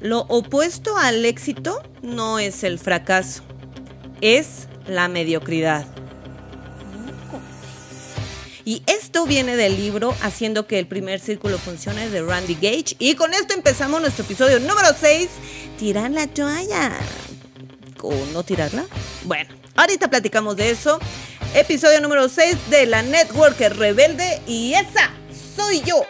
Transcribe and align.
Lo 0.00 0.20
opuesto 0.28 0.96
al 0.96 1.24
éxito 1.24 1.82
no 2.02 2.38
es 2.38 2.62
el 2.64 2.78
fracaso, 2.78 3.42
es 4.20 4.68
la 4.86 5.08
mediocridad. 5.08 5.86
Y 8.66 8.82
esto 8.86 9.26
viene 9.26 9.56
del 9.56 9.76
libro 9.76 10.14
Haciendo 10.22 10.66
que 10.66 10.78
el 10.78 10.86
primer 10.86 11.20
círculo 11.20 11.58
funcione 11.58 12.08
de 12.08 12.22
Randy 12.22 12.54
Gage. 12.54 12.96
Y 12.98 13.14
con 13.14 13.34
esto 13.34 13.54
empezamos 13.54 14.00
nuestro 14.00 14.24
episodio 14.24 14.58
número 14.58 14.88
6. 14.98 15.28
Tirar 15.78 16.10
la 16.10 16.26
toalla. 16.26 16.92
¿O 18.00 18.12
no 18.32 18.42
tirarla? 18.42 18.86
Bueno, 19.24 19.54
ahorita 19.76 20.08
platicamos 20.08 20.56
de 20.56 20.70
eso. 20.70 20.98
Episodio 21.54 22.00
número 22.00 22.28
6 22.28 22.70
de 22.70 22.86
la 22.86 23.02
Network 23.02 23.58
Rebelde. 23.58 24.40
Y 24.46 24.72
esa 24.72 25.10
soy 25.56 25.82
yo. 25.82 26.02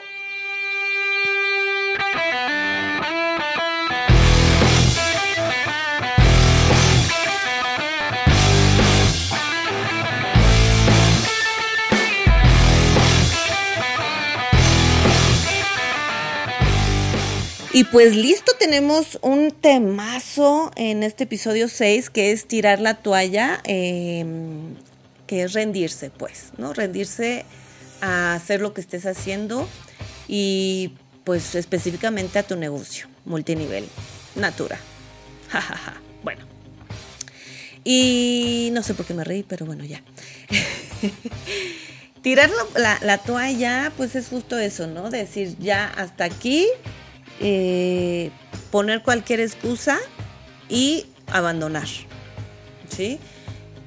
Y 17.75 17.83
pues 17.83 18.15
listo, 18.15 18.53
tenemos 18.57 19.19
un 19.21 19.51
temazo 19.51 20.71
en 20.77 21.03
este 21.03 21.25
episodio 21.25 21.67
6 21.67 22.09
que 22.09 22.31
es 22.31 22.47
tirar 22.47 22.79
la 22.79 22.95
toalla, 22.95 23.61
em, 23.65 24.77
que 25.27 25.43
es 25.43 25.55
rendirse, 25.55 26.11
pues, 26.11 26.53
¿no? 26.57 26.73
Rendirse 26.73 27.45
a 28.01 28.35
hacer 28.35 28.61
lo 28.61 28.75
que 28.75 28.81
estés 28.81 29.07
haciendo 29.07 29.69
y 30.29 30.93
pues 31.25 31.57
específicamente 31.57 32.39
a 32.39 32.45
tu 32.45 32.55
negocio, 32.55 33.09
multinivel, 33.25 33.89
Natura. 34.37 34.79
Jajaja. 35.49 35.95
bueno. 36.23 36.47
Y 37.83 38.69
no 38.73 38.85
sé 38.85 38.95
por 38.95 39.05
qué 39.05 39.15
me 39.15 39.25
reí, 39.25 39.43
pero 39.43 39.67
bueno, 39.67 39.85
ya. 39.85 40.01
Tirar 42.23 42.51
la, 42.77 43.01
la, 43.03 43.19
toalla, 43.19 43.93
pues 43.97 44.15
es 44.15 44.29
justo 44.29 44.61
eso, 44.61 44.87
¿no? 44.87 45.11
Decir, 45.11 45.57
ya 45.59 45.87
hasta 45.89 46.23
aquí, 46.23 46.69
eh, 47.41 48.31
poner 48.71 49.03
cualquier 49.03 49.41
excusa 49.41 49.99
y 50.69 51.07
abandonar, 51.29 51.89
¿sí? 52.89 53.19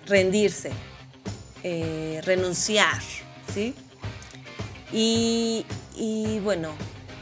Rendirse, 0.05 0.71
eh, 1.63 2.21
renunciar, 2.23 3.01
¿sí? 3.53 3.73
Y, 4.91 5.65
y, 5.95 6.39
bueno, 6.39 6.69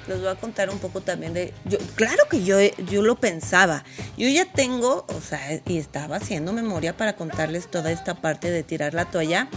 les 0.08 0.20
voy 0.20 0.28
a 0.28 0.36
contar 0.36 0.70
un 0.70 0.80
poco 0.80 1.02
también 1.02 1.34
de... 1.34 1.54
Yo, 1.66 1.78
claro 1.96 2.26
que 2.30 2.44
yo, 2.44 2.60
yo 2.92 3.02
lo 3.02 3.16
pensaba. 3.16 3.84
Yo 4.18 4.30
ya 4.30 4.46
tengo, 4.46 5.06
o 5.08 5.22
sea, 5.22 5.62
y 5.66 5.78
estaba 5.78 6.18
haciendo 6.18 6.54
memoria 6.54 6.96
para 6.96 7.16
contarles 7.16 7.70
toda 7.70 7.92
esta 7.92 8.16
parte 8.16 8.52
de 8.52 8.64
tirar 8.64 8.94
la 8.94 9.06
toalla. 9.06 9.50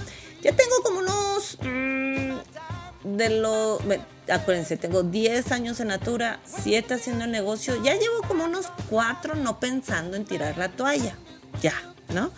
Ya 0.42 0.52
tengo 0.52 0.82
como 0.82 1.00
unos... 1.00 1.58
de 3.18 3.28
lo 3.28 3.78
acuérdense, 4.30 4.76
tengo 4.76 5.02
10 5.02 5.52
años 5.52 5.80
en 5.80 5.88
Natura, 5.88 6.40
7 6.62 6.94
haciendo 6.94 7.26
negocio, 7.26 7.82
ya 7.82 7.94
llevo 7.94 8.22
como 8.26 8.44
unos 8.44 8.66
4 8.88 9.34
no 9.34 9.60
pensando 9.60 10.16
en 10.16 10.24
tirar 10.24 10.56
la 10.56 10.68
toalla, 10.68 11.14
ya, 11.60 11.74
¿no? 12.14 12.30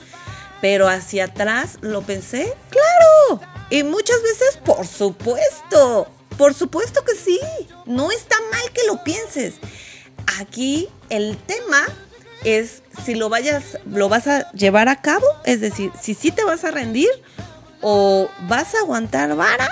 Pero 0.60 0.88
hacia 0.88 1.26
atrás 1.26 1.78
lo 1.80 2.02
pensé, 2.02 2.52
claro, 2.70 3.40
y 3.70 3.82
muchas 3.82 4.22
veces, 4.22 4.58
por 4.64 4.86
supuesto, 4.86 6.08
por 6.36 6.54
supuesto 6.54 7.04
que 7.04 7.14
sí, 7.14 7.38
no 7.86 8.10
está 8.10 8.36
mal 8.50 8.72
que 8.72 8.86
lo 8.86 9.02
pienses. 9.04 9.54
Aquí 10.38 10.88
el 11.08 11.36
tema 11.36 11.86
es 12.44 12.82
si 13.04 13.14
lo 13.14 13.28
vayas, 13.28 13.78
lo 13.86 14.08
vas 14.08 14.26
a 14.26 14.50
llevar 14.52 14.88
a 14.88 15.00
cabo, 15.00 15.26
es 15.44 15.60
decir, 15.60 15.92
si 16.00 16.14
sí 16.14 16.30
te 16.30 16.44
vas 16.44 16.64
a 16.64 16.70
rendir 16.70 17.10
o 17.80 18.28
vas 18.48 18.74
a 18.74 18.78
aguantar 18.78 19.34
vara 19.36 19.68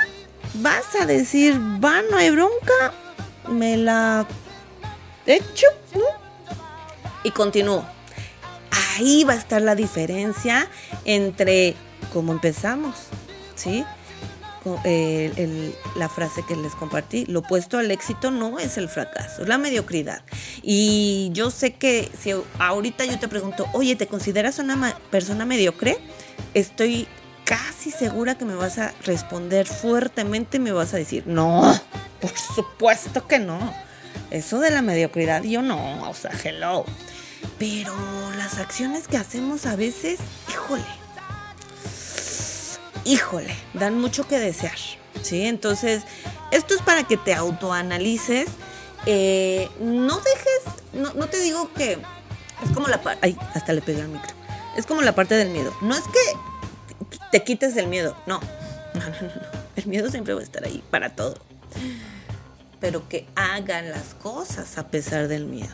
vas 0.61 0.95
a 1.01 1.07
decir, 1.07 1.59
va, 1.83 2.03
no 2.11 2.17
hay 2.17 2.31
bronca, 2.31 2.93
me 3.49 3.77
la 3.77 4.27
echo 5.27 5.67
y 7.25 7.31
continúo. 7.31 7.85
Ahí 8.97 9.25
va 9.25 9.35
a 9.35 9.37
estar 9.37 9.63
la 9.63 9.75
diferencia 9.75 10.69
entre 11.05 11.75
cómo 12.13 12.33
empezamos, 12.33 12.95
¿sí? 13.55 13.85
la 15.97 16.09
frase 16.09 16.45
que 16.47 16.55
les 16.55 16.75
compartí, 16.75 17.25
lo 17.27 17.41
opuesto 17.41 17.79
al 17.79 17.91
éxito 17.91 18.31
no 18.31 18.59
es 18.59 18.77
el 18.77 18.89
fracaso, 18.89 19.43
es 19.43 19.49
la 19.49 19.57
mediocridad. 19.57 20.23
Y 20.63 21.31
yo 21.33 21.51
sé 21.51 21.75
que 21.75 22.11
si 22.21 22.35
ahorita 22.59 23.05
yo 23.07 23.19
te 23.19 23.29
pregunto, 23.29 23.67
oye, 23.73 23.97
¿te 23.97 24.07
consideras 24.07 24.59
una 24.59 24.95
persona 25.11 25.45
mediocre? 25.45 25.99
Estoy 26.55 27.07
casi 27.49 27.91
segura 27.91 28.37
que 28.37 28.45
me 28.45 28.55
vas 28.55 28.77
a 28.77 28.93
responder 29.07 29.67
fuertemente 29.67 30.59
me 30.59 30.71
vas 30.71 30.93
a 30.93 30.99
decir, 30.99 31.25
no, 31.27 31.63
por 32.21 32.37
supuesto 32.37 33.27
que 33.27 33.39
no. 33.39 33.59
Eso 34.31 34.61
de 34.61 34.71
la 34.71 34.83
mediocridad 34.83 35.43
yo 35.43 35.63
no, 35.63 36.11
o 36.11 36.15
sea, 36.15 36.31
hello. 36.45 36.85
Pero 37.59 37.95
las 38.37 38.59
acciones 38.59 39.09
que 39.09 39.17
hacemos 39.17 39.65
a 39.65 39.77
veces, 39.77 40.19
híjole, 40.51 40.85
híjole, 43.05 43.55
dan 43.73 43.99
mucho 43.99 44.29
que 44.29 44.39
desear. 44.39 44.77
¿sí? 45.23 45.47
Entonces, 45.47 46.03
esto 46.51 46.75
es 46.75 46.83
para 46.83 47.05
que 47.05 47.17
te 47.17 47.33
autoanalices. 47.33 48.49
Eh, 49.07 49.71
no 49.81 50.19
dejes, 50.19 50.83
no, 50.93 51.15
no, 51.15 51.29
te 51.29 51.41
digo 51.41 51.73
que 51.73 51.93
es 51.93 52.71
como 52.75 52.89
la 52.89 53.01
parte, 53.01 53.21
ay, 53.23 53.39
hasta 53.55 53.73
le 53.73 53.81
pegué 53.81 54.03
al 54.03 54.09
micro. 54.09 54.35
Es 54.77 54.85
como 54.85 55.01
la 55.01 55.15
parte 55.15 55.35
del 55.35 55.49
miedo. 55.49 55.75
No 55.81 55.95
es 55.95 56.03
que 56.03 56.58
te 57.31 57.43
quites 57.43 57.77
el 57.77 57.87
miedo. 57.87 58.17
No. 58.27 58.41
No, 58.95 59.01
no, 59.01 59.21
no, 59.23 59.43
El 59.77 59.87
miedo 59.87 60.11
siempre 60.11 60.35
va 60.35 60.41
a 60.41 60.43
estar 60.43 60.65
ahí 60.65 60.83
para 60.91 61.11
todo. 61.11 61.37
Pero 62.81 63.09
que 63.09 63.27
hagan 63.37 63.91
las 63.91 64.15
cosas 64.15 64.79
a 64.79 64.89
pesar 64.89 65.29
del 65.29 65.45
miedo. 65.45 65.73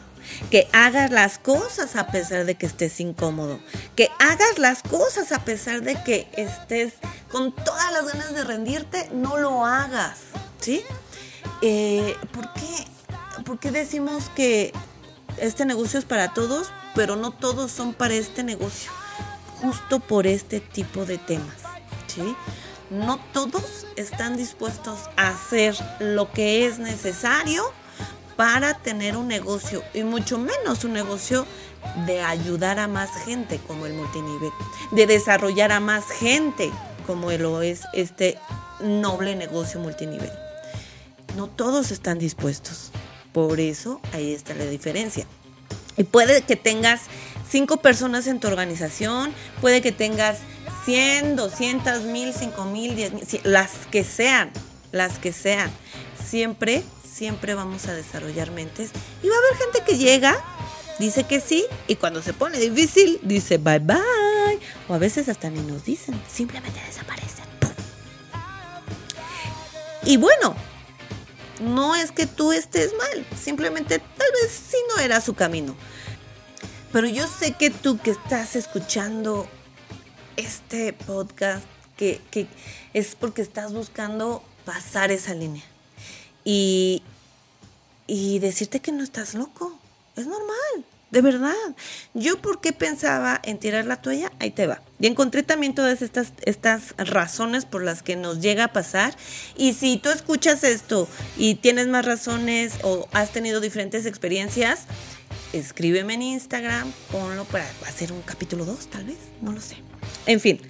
Que 0.50 0.68
hagas 0.72 1.10
las 1.10 1.38
cosas 1.38 1.96
a 1.96 2.08
pesar 2.08 2.44
de 2.44 2.56
que 2.56 2.66
estés 2.66 3.00
incómodo. 3.00 3.60
Que 3.94 4.10
hagas 4.18 4.58
las 4.58 4.82
cosas 4.82 5.32
a 5.32 5.44
pesar 5.44 5.82
de 5.82 6.02
que 6.02 6.28
estés 6.32 6.94
con 7.30 7.52
todas 7.52 7.92
las 7.92 8.06
ganas 8.12 8.34
de 8.34 8.44
rendirte. 8.44 9.08
No 9.12 9.38
lo 9.38 9.64
hagas. 9.64 10.18
¿Sí? 10.60 10.82
Eh, 11.62 12.16
¿por, 12.32 12.52
qué? 12.54 13.42
¿Por 13.44 13.58
qué 13.58 13.70
decimos 13.70 14.30
que 14.34 14.72
este 15.38 15.64
negocio 15.66 15.98
es 15.98 16.04
para 16.04 16.34
todos, 16.34 16.70
pero 16.94 17.16
no 17.16 17.30
todos 17.30 17.70
son 17.70 17.94
para 17.94 18.14
este 18.14 18.42
negocio? 18.42 18.90
Justo 19.64 19.98
por 19.98 20.26
este 20.26 20.60
tipo 20.60 21.06
de 21.06 21.16
temas. 21.16 21.62
¿sí? 22.06 22.36
No 22.90 23.18
todos 23.32 23.86
están 23.96 24.36
dispuestos 24.36 24.98
a 25.16 25.28
hacer 25.28 25.74
lo 26.00 26.30
que 26.30 26.66
es 26.66 26.78
necesario 26.78 27.64
para 28.36 28.74
tener 28.74 29.16
un 29.16 29.26
negocio 29.26 29.82
y 29.94 30.02
mucho 30.02 30.38
menos 30.38 30.84
un 30.84 30.92
negocio 30.92 31.46
de 32.06 32.20
ayudar 32.20 32.78
a 32.78 32.88
más 32.88 33.10
gente 33.24 33.58
como 33.66 33.86
el 33.86 33.94
multinivel, 33.94 34.50
de 34.90 35.06
desarrollar 35.06 35.72
a 35.72 35.80
más 35.80 36.04
gente 36.10 36.70
como 37.06 37.30
lo 37.30 37.62
es 37.62 37.82
este 37.94 38.38
noble 38.80 39.34
negocio 39.34 39.80
multinivel. 39.80 40.32
No 41.36 41.48
todos 41.48 41.90
están 41.90 42.18
dispuestos. 42.18 42.90
Por 43.32 43.60
eso 43.60 44.00
ahí 44.12 44.32
está 44.32 44.54
la 44.54 44.66
diferencia. 44.66 45.26
Y 45.96 46.04
puede 46.04 46.42
que 46.42 46.56
tengas 46.56 47.02
cinco 47.48 47.78
personas 47.78 48.26
en 48.26 48.40
tu 48.40 48.48
organización, 48.48 49.32
puede 49.60 49.80
que 49.80 49.92
tengas 49.92 50.38
100, 50.84 51.36
200, 51.36 52.02
1000, 52.02 52.32
5000, 52.32 52.96
10000, 52.96 53.40
las 53.44 53.70
que 53.90 54.04
sean, 54.04 54.50
las 54.92 55.18
que 55.18 55.32
sean. 55.32 55.70
Siempre, 56.24 56.82
siempre 57.08 57.54
vamos 57.54 57.86
a 57.86 57.94
desarrollar 57.94 58.50
mentes 58.50 58.90
y 59.22 59.28
va 59.28 59.34
a 59.34 59.38
haber 59.38 59.58
gente 59.58 59.82
que 59.86 59.98
llega, 59.98 60.36
dice 60.98 61.24
que 61.24 61.40
sí 61.40 61.64
y 61.86 61.96
cuando 61.96 62.22
se 62.22 62.32
pone 62.32 62.58
difícil 62.58 63.20
dice 63.22 63.58
bye 63.58 63.78
bye. 63.78 63.98
O 64.88 64.94
a 64.94 64.98
veces 64.98 65.28
hasta 65.28 65.50
ni 65.50 65.60
nos 65.60 65.84
dicen, 65.84 66.20
simplemente 66.30 66.80
desaparecen. 66.86 67.44
Y 70.06 70.18
bueno, 70.18 70.54
no 71.60 71.94
es 71.94 72.12
que 72.12 72.26
tú 72.26 72.52
estés 72.52 72.92
mal, 72.96 73.26
simplemente 73.40 73.98
tal 73.98 74.28
vez 74.42 74.52
sí 74.52 74.76
no 74.94 75.02
era 75.02 75.20
su 75.20 75.34
camino. 75.34 75.74
Pero 76.92 77.08
yo 77.08 77.26
sé 77.26 77.52
que 77.52 77.70
tú 77.70 77.98
que 77.98 78.12
estás 78.12 78.54
escuchando 78.54 79.48
este 80.36 80.92
podcast, 80.92 81.64
que, 81.96 82.20
es 82.92 83.14
porque 83.16 83.42
estás 83.42 83.72
buscando 83.72 84.44
pasar 84.64 85.10
esa 85.10 85.34
línea. 85.34 85.64
Y, 86.44 87.02
y 88.06 88.38
decirte 88.38 88.80
que 88.80 88.92
no 88.92 89.02
estás 89.02 89.34
loco. 89.34 89.76
Es 90.14 90.26
normal. 90.26 90.84
De 91.14 91.22
verdad. 91.22 91.54
Yo 92.12 92.42
por 92.42 92.60
qué 92.60 92.72
pensaba 92.72 93.40
en 93.44 93.58
tirar 93.58 93.86
la 93.86 94.02
toalla, 94.02 94.32
ahí 94.40 94.50
te 94.50 94.66
va. 94.66 94.82
Y 94.98 95.06
encontré 95.06 95.44
también 95.44 95.72
todas 95.72 96.02
estas, 96.02 96.32
estas 96.42 96.94
razones 96.98 97.64
por 97.66 97.84
las 97.84 98.02
que 98.02 98.16
nos 98.16 98.40
llega 98.40 98.64
a 98.64 98.72
pasar. 98.72 99.16
Y 99.56 99.74
si 99.74 99.96
tú 99.96 100.10
escuchas 100.10 100.64
esto 100.64 101.08
y 101.38 101.54
tienes 101.54 101.86
más 101.86 102.04
razones 102.04 102.74
o 102.82 103.08
has 103.12 103.30
tenido 103.30 103.60
diferentes 103.60 104.06
experiencias, 104.06 104.86
escríbeme 105.52 106.14
en 106.14 106.22
Instagram, 106.22 106.92
ponlo 107.12 107.44
para 107.44 107.64
hacer 107.86 108.10
un 108.10 108.20
capítulo 108.22 108.64
2, 108.64 108.88
tal 108.88 109.04
vez, 109.04 109.18
no 109.40 109.52
lo 109.52 109.60
sé. 109.60 109.76
En 110.26 110.40
fin, 110.40 110.60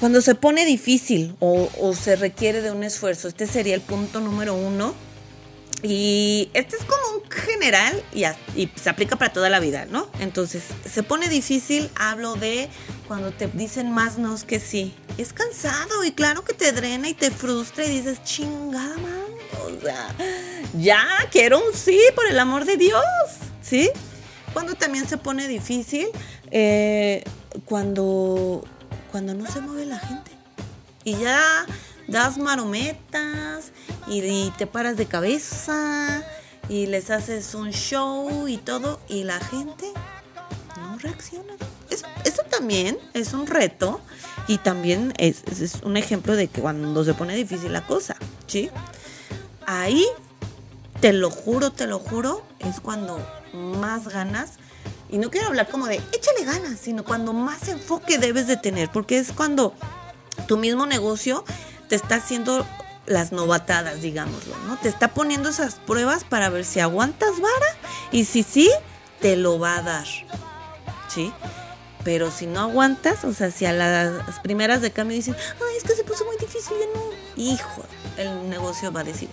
cuando 0.00 0.20
se 0.20 0.34
pone 0.34 0.66
difícil 0.66 1.34
o, 1.40 1.70
o 1.80 1.94
se 1.94 2.14
requiere 2.14 2.60
de 2.60 2.72
un 2.72 2.84
esfuerzo, 2.84 3.26
este 3.26 3.46
sería 3.46 3.74
el 3.74 3.80
punto 3.80 4.20
número 4.20 4.54
uno 4.54 4.94
y 5.82 6.50
este 6.54 6.76
es 6.76 6.84
como 6.84 7.18
un 7.18 7.30
general 7.30 8.02
y, 8.12 8.24
se 8.74 8.90
aplica 8.90 9.16
para 9.16 9.32
toda 9.32 9.48
la 9.48 9.60
vida, 9.60 9.86
¿no? 9.86 10.08
Entonces, 10.18 10.64
se 10.90 11.02
pone 11.02 11.28
difícil, 11.28 11.88
hablo 11.94 12.34
de 12.34 12.68
cuando 13.06 13.30
te 13.30 13.46
dicen 13.46 13.92
más 13.92 14.18
no 14.18 14.34
que 14.46 14.58
sí. 14.58 14.94
Es 15.18 15.32
cansado 15.32 16.04
y 16.04 16.12
claro 16.12 16.44
que 16.44 16.52
te 16.52 16.72
drena 16.72 17.08
y 17.08 17.14
te 17.14 17.30
frustra 17.30 17.84
y 17.84 17.90
dices, 17.90 18.22
chingada 18.24 18.96
man, 18.96 19.24
o 19.66 19.80
sea, 19.80 20.14
ya 20.78 21.06
quiero 21.30 21.58
un 21.58 21.74
sí, 21.74 22.00
por 22.16 22.26
el 22.26 22.38
amor 22.38 22.64
de 22.64 22.76
Dios, 22.76 23.04
¿sí? 23.62 23.90
Cuando 24.52 24.74
también 24.74 25.08
se 25.08 25.16
pone 25.16 25.46
difícil, 25.46 26.08
eh, 26.50 27.22
cuando, 27.64 28.64
cuando 29.12 29.34
no 29.34 29.48
se 29.50 29.60
mueve 29.60 29.86
la 29.86 29.98
gente. 29.98 30.32
Y 31.04 31.16
ya 31.18 31.66
das 32.08 32.38
marometas 32.38 33.72
y, 34.06 34.50
te 34.56 34.66
paras 34.66 34.96
de 34.96 35.06
cabeza 35.06 36.24
y 36.68 36.86
les 36.86 37.10
haces 37.10 37.54
un 37.54 37.70
show 37.70 38.48
y 38.48 38.56
todo 38.56 38.98
y 39.08 39.24
la 39.24 39.38
gente 39.38 39.92
no 40.76 40.98
reacciona. 40.98 41.54
Eso, 41.90 42.06
también 42.50 42.98
es 43.14 43.34
un 43.34 43.46
reto 43.46 44.00
y 44.48 44.58
también 44.58 45.12
es, 45.18 45.42
un 45.84 45.96
ejemplo 45.96 46.34
de 46.34 46.48
que 46.48 46.60
cuando 46.60 47.04
se 47.04 47.14
pone 47.14 47.36
difícil 47.36 47.72
la 47.72 47.86
cosa, 47.86 48.16
¿sí? 48.46 48.70
Ahí, 49.66 50.04
te 51.00 51.12
lo 51.12 51.30
juro, 51.30 51.70
te 51.70 51.86
lo 51.86 51.98
juro, 51.98 52.42
es 52.58 52.80
cuando 52.80 53.24
más 53.52 54.08
ganas 54.08 54.54
y 55.10 55.18
no 55.18 55.30
quiero 55.30 55.48
hablar 55.48 55.68
como 55.68 55.86
de 55.86 55.96
échale 55.96 56.44
ganas, 56.44 56.80
sino 56.80 57.04
cuando 57.04 57.32
más 57.32 57.68
enfoque 57.68 58.18
debes 58.18 58.46
de 58.46 58.56
tener, 58.56 58.90
porque 58.90 59.18
es 59.18 59.32
cuando 59.32 59.74
tu 60.46 60.56
mismo 60.56 60.86
negocio 60.86 61.44
te 61.88 61.96
está 61.96 62.16
haciendo 62.16 62.66
las 63.06 63.32
novatadas, 63.32 64.02
digámoslo, 64.02 64.56
¿no? 64.66 64.76
Te 64.76 64.88
está 64.88 65.08
poniendo 65.08 65.48
esas 65.48 65.76
pruebas 65.76 66.24
para 66.24 66.50
ver 66.50 66.64
si 66.64 66.80
aguantas 66.80 67.40
vara 67.40 67.76
y 68.12 68.24
si 68.24 68.42
sí, 68.42 68.70
te 69.20 69.36
lo 69.36 69.58
va 69.58 69.78
a 69.78 69.82
dar, 69.82 70.06
¿sí? 71.08 71.32
Pero 72.04 72.30
si 72.30 72.46
no 72.46 72.60
aguantas, 72.60 73.24
o 73.24 73.32
sea, 73.32 73.50
si 73.50 73.66
a 73.66 73.72
las 73.72 74.38
primeras 74.40 74.82
de 74.82 74.90
cambio 74.90 75.16
dicen, 75.16 75.34
ay, 75.38 75.76
es 75.76 75.84
que 75.84 75.94
se 75.94 76.04
puso 76.04 76.24
muy 76.24 76.36
difícil, 76.36 76.76
hijo, 77.36 77.82
el 78.16 78.48
negocio 78.48 78.92
va 78.92 79.00
a 79.00 79.04
decir, 79.04 79.28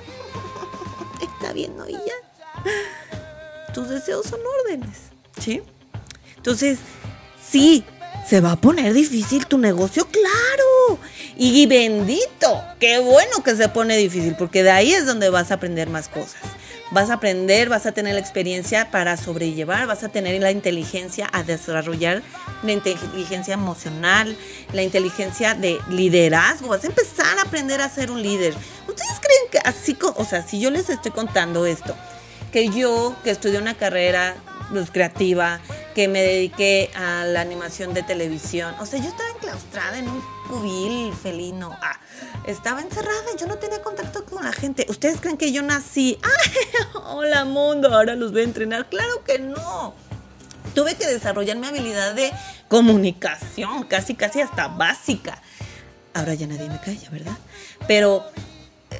está 1.22 1.54
bien, 1.54 1.75
¿no? 1.78 1.88
Y 1.88 1.94
ya, 1.94 3.74
tus 3.74 3.90
deseos 3.90 4.25
son 4.25 4.40
órdenes, 4.62 4.98
¿sí? 5.40 5.62
Entonces, 6.38 6.80
sí, 7.42 7.86
se 8.27 8.42
va 8.42 8.54
a 8.54 8.56
poner 8.56 8.94
difícil 8.94 9.45
tu 9.45 9.57
negocio, 9.57 10.07
claro. 10.07 11.00
Y 11.38 11.66
bendito, 11.68 12.63
qué 12.80 13.00
bueno 13.00 13.44
que 13.44 13.56
se 13.56 13.69
pone 13.69 13.98
difícil, 13.98 14.36
porque 14.38 14.63
de 14.63 14.72
ahí 14.72 14.94
es 14.94 15.06
donde 15.06 15.30
vas 15.30 15.51
a 15.51 15.56
aprender 15.56 15.89
más 15.89 16.07
cosas. 16.07 16.42
Vas 16.92 17.10
a 17.10 17.16
aprender, 17.16 17.68
vas 17.68 17.86
a 17.86 17.92
tener 17.92 18.13
la 18.13 18.19
experiencia 18.19 18.89
para 18.92 19.18
sobrellevar, 19.18 19.88
vas 19.88 20.04
a 20.04 20.10
tener 20.10 20.39
la 20.42 20.51
inteligencia 20.51 21.27
a 21.33 21.44
desarrollar 21.44 22.22
la 22.63 22.72
inteligencia 22.72 23.54
emocional, 23.54 24.36
la 24.72 24.81
inteligencia 24.81 25.54
de 25.56 25.80
liderazgo. 25.89 26.69
Vas 26.69 26.83
a 26.83 26.88
empezar 26.88 27.38
a 27.39 27.44
aprender 27.44 27.81
a 27.81 27.89
ser 27.89 28.12
un 28.12 28.22
líder. 28.22 28.54
¿Ustedes 28.88 29.19
creen 29.19 29.42
que 29.51 29.60
así, 29.60 29.98
o 30.16 30.25
sea, 30.25 30.42
si 30.42 30.60
yo 30.60 30.69
les 30.72 30.89
estoy 30.89 31.12
contando 31.12 31.66
esto, 31.66 31.95
que 32.51 32.69
yo 32.69 33.16
que 33.24 33.31
estudié 33.31 33.60
una 33.60 33.75
carrera 33.75 34.36
pues, 34.72 34.89
creativa, 34.92 35.60
que 35.95 36.09
me 36.09 36.21
dediqué 36.21 36.92
a 36.94 37.24
la 37.24 37.39
animación 37.39 37.94
de 37.94 38.03
televisión. 38.03 38.75
O 38.80 38.86
sea, 38.86 39.00
yo 39.00 39.07
estaba 39.07 39.30
enclaustrada 39.30 39.97
en 39.97 40.09
un 40.09 40.21
cubil 40.50 41.13
felino. 41.13 41.75
Ah, 41.81 41.97
estaba 42.45 42.81
encerrada, 42.81 43.24
yo 43.39 43.47
no 43.47 43.56
tenía 43.56 43.81
contacto 43.81 44.25
con 44.25 44.44
la 44.44 44.51
gente. 44.51 44.86
¿Ustedes 44.89 45.21
creen 45.21 45.38
que 45.38 45.53
yo 45.53 45.62
nací? 45.62 46.19
hola 47.06 47.45
mundo! 47.45 47.95
Ahora 47.95 48.15
los 48.15 48.33
voy 48.33 48.42
a 48.42 48.44
entrenar. 48.44 48.89
Claro 48.89 49.24
que 49.24 49.39
no. 49.39 49.95
Tuve 50.75 50.95
que 50.95 51.07
desarrollar 51.07 51.56
mi 51.56 51.68
habilidad 51.68 52.13
de 52.13 52.33
comunicación, 52.68 53.83
casi, 53.86 54.15
casi 54.15 54.41
hasta 54.41 54.68
básica. 54.68 55.41
Ahora 56.13 56.33
ya 56.33 56.45
nadie 56.45 56.69
me 56.69 56.80
calla, 56.81 57.09
¿verdad? 57.09 57.38
Pero 57.88 58.25
eh, 58.91 59.00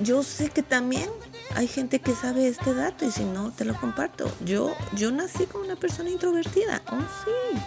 yo 0.00 0.22
sé 0.22 0.48
que 0.48 0.62
también 0.62 1.10
hay 1.54 1.68
gente 1.68 2.00
que 2.00 2.14
sabe 2.14 2.48
este 2.48 2.74
dato 2.74 3.04
y 3.04 3.10
si 3.10 3.24
no, 3.24 3.52
te 3.52 3.64
lo 3.64 3.74
comparto. 3.74 4.30
Yo, 4.44 4.74
yo 4.94 5.10
nací 5.10 5.46
como 5.46 5.64
una 5.64 5.76
persona 5.76 6.10
introvertida. 6.10 6.82
Oh, 6.90 6.98
sí. 6.98 7.58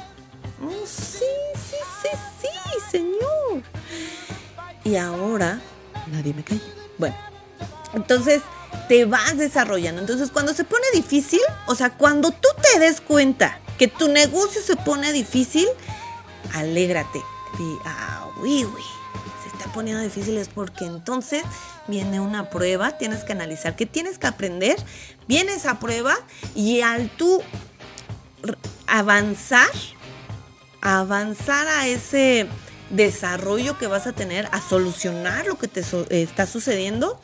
Oh, 0.64 0.86
sí, 0.86 1.26
sí, 1.56 1.76
sí, 2.02 2.10
sí, 2.42 2.92
señor. 2.92 3.64
Y 4.84 4.96
ahora 4.96 5.60
nadie 6.12 6.34
me 6.34 6.44
cae. 6.44 6.60
Bueno, 6.98 7.16
entonces 7.94 8.42
te 8.88 9.06
vas 9.06 9.38
desarrollando. 9.38 10.02
Entonces, 10.02 10.32
cuando 10.32 10.54
se 10.54 10.64
pone 10.64 10.86
difícil, 10.94 11.42
o 11.68 11.76
sea, 11.76 11.92
cuando 11.92 12.32
tú 12.32 12.48
te 12.62 12.80
des 12.80 13.02
cuenta 13.02 13.60
que 13.78 13.88
tu 13.88 14.08
negocio 14.08 14.62
se 14.62 14.76
pone 14.76 15.12
difícil, 15.12 15.68
alégrate. 16.54 17.22
Y, 17.60 17.78
ah, 17.86 18.28
uy, 18.42 18.66
uy 18.66 18.84
poniendo 19.76 20.02
difíciles 20.02 20.48
porque 20.48 20.86
entonces 20.86 21.44
viene 21.88 22.22
una 22.22 22.50
prueba, 22.50 22.98
tienes 22.98 23.26
que 23.26 23.34
analizar 23.34 23.76
qué 23.76 23.86
tienes 23.86 24.18
que 24.18 24.26
aprender, 24.26 24.78
viene 25.28 25.54
esa 25.54 25.80
prueba 25.80 26.16
y 26.56 26.80
al 26.80 27.10
tú 27.10 27.42
avanzar, 28.88 29.70
avanzar 30.80 31.68
a 31.68 31.88
ese 31.88 32.48
desarrollo 32.90 33.78
que 33.78 33.88
vas 33.88 34.08
a 34.08 34.14
tener, 34.14 34.48
a 34.54 34.62
solucionar 34.62 35.46
lo 35.46 35.58
que 35.58 35.68
te 35.68 35.84
está 36.10 36.46
sucediendo, 36.46 37.20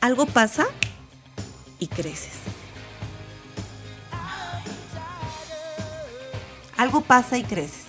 algo 0.00 0.24
pasa 0.24 0.66
y 1.78 1.88
creces. 1.88 2.32
Algo 6.78 7.02
pasa 7.02 7.36
y 7.36 7.44
creces. 7.44 7.84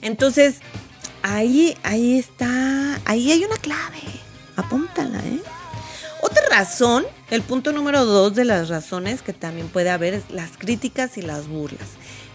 Entonces, 0.00 0.60
Ahí, 1.22 1.76
ahí 1.82 2.18
está, 2.18 3.00
ahí 3.04 3.30
hay 3.30 3.44
una 3.44 3.56
clave. 3.56 4.00
Apúntala, 4.56 5.18
¿eh? 5.18 5.40
Otra 6.22 6.42
razón, 6.50 7.06
el 7.30 7.42
punto 7.42 7.72
número 7.72 8.04
dos 8.04 8.34
de 8.34 8.44
las 8.44 8.68
razones 8.68 9.22
que 9.22 9.32
también 9.32 9.68
puede 9.68 9.90
haber 9.90 10.14
es 10.14 10.30
las 10.30 10.56
críticas 10.58 11.16
y 11.16 11.22
las 11.22 11.48
burlas. 11.48 11.88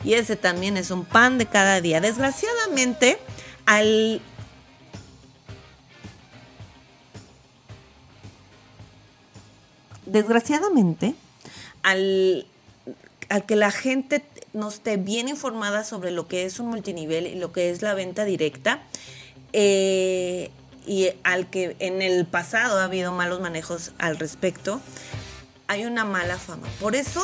Y 0.04 0.14
ese 0.14 0.36
también 0.36 0.78
es 0.78 0.92
un 0.92 1.06
pan 1.06 1.38
de 1.38 1.46
cada 1.46 1.82
día. 1.82 2.02
Desgraciadamente, 2.02 3.20
al 3.66 4.22
desgraciadamente, 10.06 11.16
al, 11.84 12.48
al, 13.30 13.46
que 13.46 13.56
la 13.56 13.72
gente 13.72 14.24
no 14.56 14.70
esté 14.70 14.98
bien 14.98 15.28
informada 15.28 15.84
sobre 15.84 16.12
lo 16.12 16.28
que 16.28 16.46
es 16.46 16.60
un 16.60 16.68
multinivel 16.68 17.28
y 17.28 17.36
lo 17.36 17.52
que 17.52 17.70
es 17.70 17.82
la 17.82 17.94
venta 17.94 18.26
directa. 18.26 18.82
Eh, 19.54 20.50
y 20.88 21.10
al 21.24 21.50
que 21.50 21.76
en 21.80 22.02
el 22.02 22.26
pasado 22.26 22.80
ha 22.80 22.86
habido 22.86 23.12
malos 23.12 23.42
manejos 23.42 23.92
al 23.98 24.18
respecto, 24.18 24.80
hay 25.68 25.86
una 25.86 26.06
mala 26.06 26.38
fama. 26.38 26.68
Por 26.80 26.96
eso, 26.96 27.22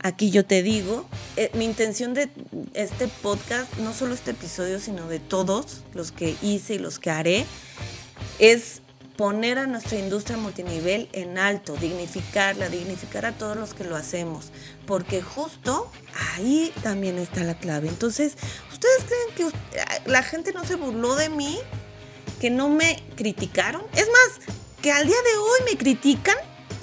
aquí 0.00 0.30
yo 0.30 0.44
te 0.44 0.62
digo, 0.62 1.06
eh, 1.36 1.50
mi 1.54 1.64
intención 1.64 2.12
de 2.12 2.28
este 2.74 3.08
podcast, 3.08 3.72
no 3.78 3.94
solo 3.94 4.14
este 4.14 4.32
episodio, 4.32 4.80
sino 4.80 5.08
de 5.08 5.20
todos 5.20 5.82
los 5.94 6.12
que 6.12 6.36
hice 6.42 6.74
y 6.74 6.78
los 6.78 6.98
que 6.98 7.10
haré, 7.10 7.46
es 8.38 8.82
poner 9.16 9.58
a 9.58 9.66
nuestra 9.66 9.98
industria 9.98 10.36
multinivel 10.36 11.08
en 11.12 11.38
alto, 11.38 11.76
dignificarla, 11.76 12.68
dignificar 12.68 13.26
a 13.26 13.32
todos 13.32 13.56
los 13.56 13.74
que 13.74 13.84
lo 13.84 13.96
hacemos, 13.96 14.50
porque 14.86 15.22
justo 15.22 15.90
ahí 16.34 16.72
también 16.82 17.18
está 17.18 17.44
la 17.44 17.54
clave. 17.54 17.88
Entonces, 17.88 18.34
¿ustedes 18.72 19.04
creen 19.04 19.52
que 19.52 20.10
la 20.10 20.22
gente 20.22 20.52
no 20.52 20.64
se 20.64 20.74
burló 20.74 21.14
de 21.14 21.28
mí? 21.28 21.58
¿Que 22.40 22.50
no 22.50 22.68
me 22.68 23.02
criticaron? 23.16 23.82
Es 23.94 24.08
más, 24.08 24.54
que 24.82 24.90
al 24.90 25.06
día 25.06 25.16
de 25.16 25.38
hoy 25.38 25.72
me 25.72 25.78
critican. 25.78 26.36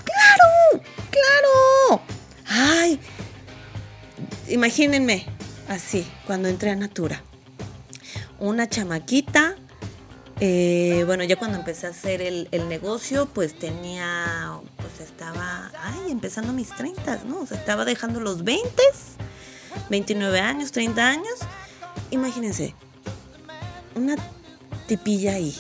¡Claro! 0.04 0.84
¡Claro! 1.10 2.02
¡Ay! 2.48 3.00
Imagínense 4.48 5.26
así, 5.68 6.10
cuando 6.26 6.48
entré 6.48 6.72
a 6.72 6.76
Natura. 6.76 7.24
Una 8.40 8.68
chamaquita 8.68 9.56
eh, 10.44 11.04
bueno, 11.06 11.24
ya 11.24 11.36
cuando 11.36 11.60
empecé 11.60 11.86
a 11.86 11.92
hacer 11.92 12.20
el, 12.20 12.50
negocio, 12.68 13.28
pues 13.28 13.54
tenía, 13.54 14.60
pues 14.78 15.08
estaba, 15.08 15.72
ay, 15.80 16.10
empezando 16.12 16.52
mis 16.52 16.70
30, 16.70 17.26
¿no? 17.26 17.42
O 17.42 17.46
sea, 17.46 17.58
estaba 17.58 17.86
dejando 17.86 18.20
los 18.20 18.44
20, 18.44 18.82
29 19.92 20.40
años, 20.40 20.72
30 20.72 21.08
años. 21.08 21.36
Imagínense, 22.10 22.74
una 23.94 24.16
tipilla 24.88 25.34
ahí, 25.34 25.56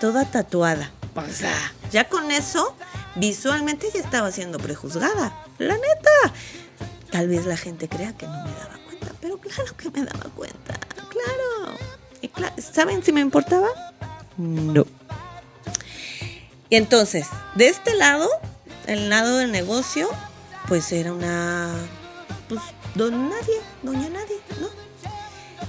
toda 0.00 0.24
tatuada. 0.24 0.90
O 1.14 1.30
sea, 1.30 1.54
ya 1.92 2.08
con 2.08 2.30
eso, 2.30 2.74
visualmente 3.16 3.88
ya 3.92 4.00
estaba 4.00 4.32
siendo 4.32 4.56
prejuzgada. 4.58 5.36
La 5.58 5.74
neta. 5.74 6.34
Tal 7.10 7.28
vez 7.28 7.44
la 7.44 7.58
gente 7.58 7.90
crea 7.90 8.16
que 8.16 8.26
no 8.26 8.32
me 8.42 8.52
daba 8.52 8.78
cuenta, 8.86 9.12
pero 9.20 9.36
claro 9.36 9.76
que 9.76 9.90
me 9.90 10.02
daba 10.02 10.30
cuenta. 10.34 10.80
Claro. 11.10 11.78
¿Saben 12.56 13.04
si 13.04 13.12
me 13.12 13.20
importaba? 13.20 13.68
No. 14.36 14.86
Y 16.70 16.76
entonces, 16.76 17.28
de 17.54 17.68
este 17.68 17.94
lado, 17.94 18.28
el 18.86 19.08
lado 19.08 19.36
del 19.36 19.52
negocio, 19.52 20.08
pues 20.68 20.90
era 20.92 21.12
una, 21.12 21.74
pues, 22.48 22.60
don 22.94 23.28
nadie, 23.28 23.60
doña 23.82 24.08
nadie, 24.08 24.36
¿no? 24.60 24.68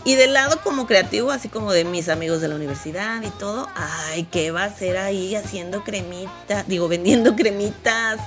Y 0.03 0.15
del 0.15 0.33
lado 0.33 0.61
como 0.63 0.85
creativo, 0.85 1.31
así 1.31 1.49
como 1.49 1.71
de 1.71 1.83
mis 1.83 2.09
amigos 2.09 2.39
de 2.39 2.47
la 2.47 2.55
universidad 2.55 3.23
y 3.23 3.29
todo, 3.31 3.67
ay, 3.75 4.27
¿qué 4.31 4.51
va 4.51 4.63
a 4.63 4.65
hacer 4.65 4.97
ahí 4.97 5.35
haciendo 5.35 5.83
cremitas? 5.83 6.67
Digo, 6.67 6.87
vendiendo 6.87 7.35
cremitas. 7.35 8.19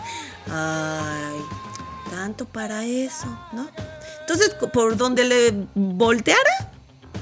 Ay, 0.51 1.41
tanto 2.11 2.47
para 2.47 2.85
eso, 2.85 3.27
¿no? 3.53 3.69
Entonces, 4.21 4.55
por 4.73 4.97
donde 4.97 5.25
le 5.25 5.55
volteara, 5.75 6.71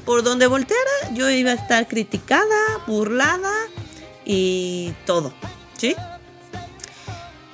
por 0.07 0.23
donde 0.23 0.47
volteara, 0.47 1.13
yo 1.13 1.29
iba 1.29 1.51
a 1.51 1.55
estar 1.55 1.89
criticada, 1.89 2.79
burlada 2.87 3.53
y 4.25 4.95
todo, 5.05 5.35
¿sí? 5.77 5.97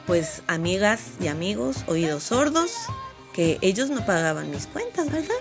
Pues 0.06 0.42
amigas 0.47 1.12
y 1.18 1.28
amigos, 1.28 1.78
oídos 1.87 2.25
sordos, 2.25 2.73
que 3.32 3.59
ellos 3.62 3.88
no 3.88 4.04
pagaban 4.04 4.50
mis 4.50 4.66
cuentas, 4.66 5.11
¿verdad? 5.11 5.35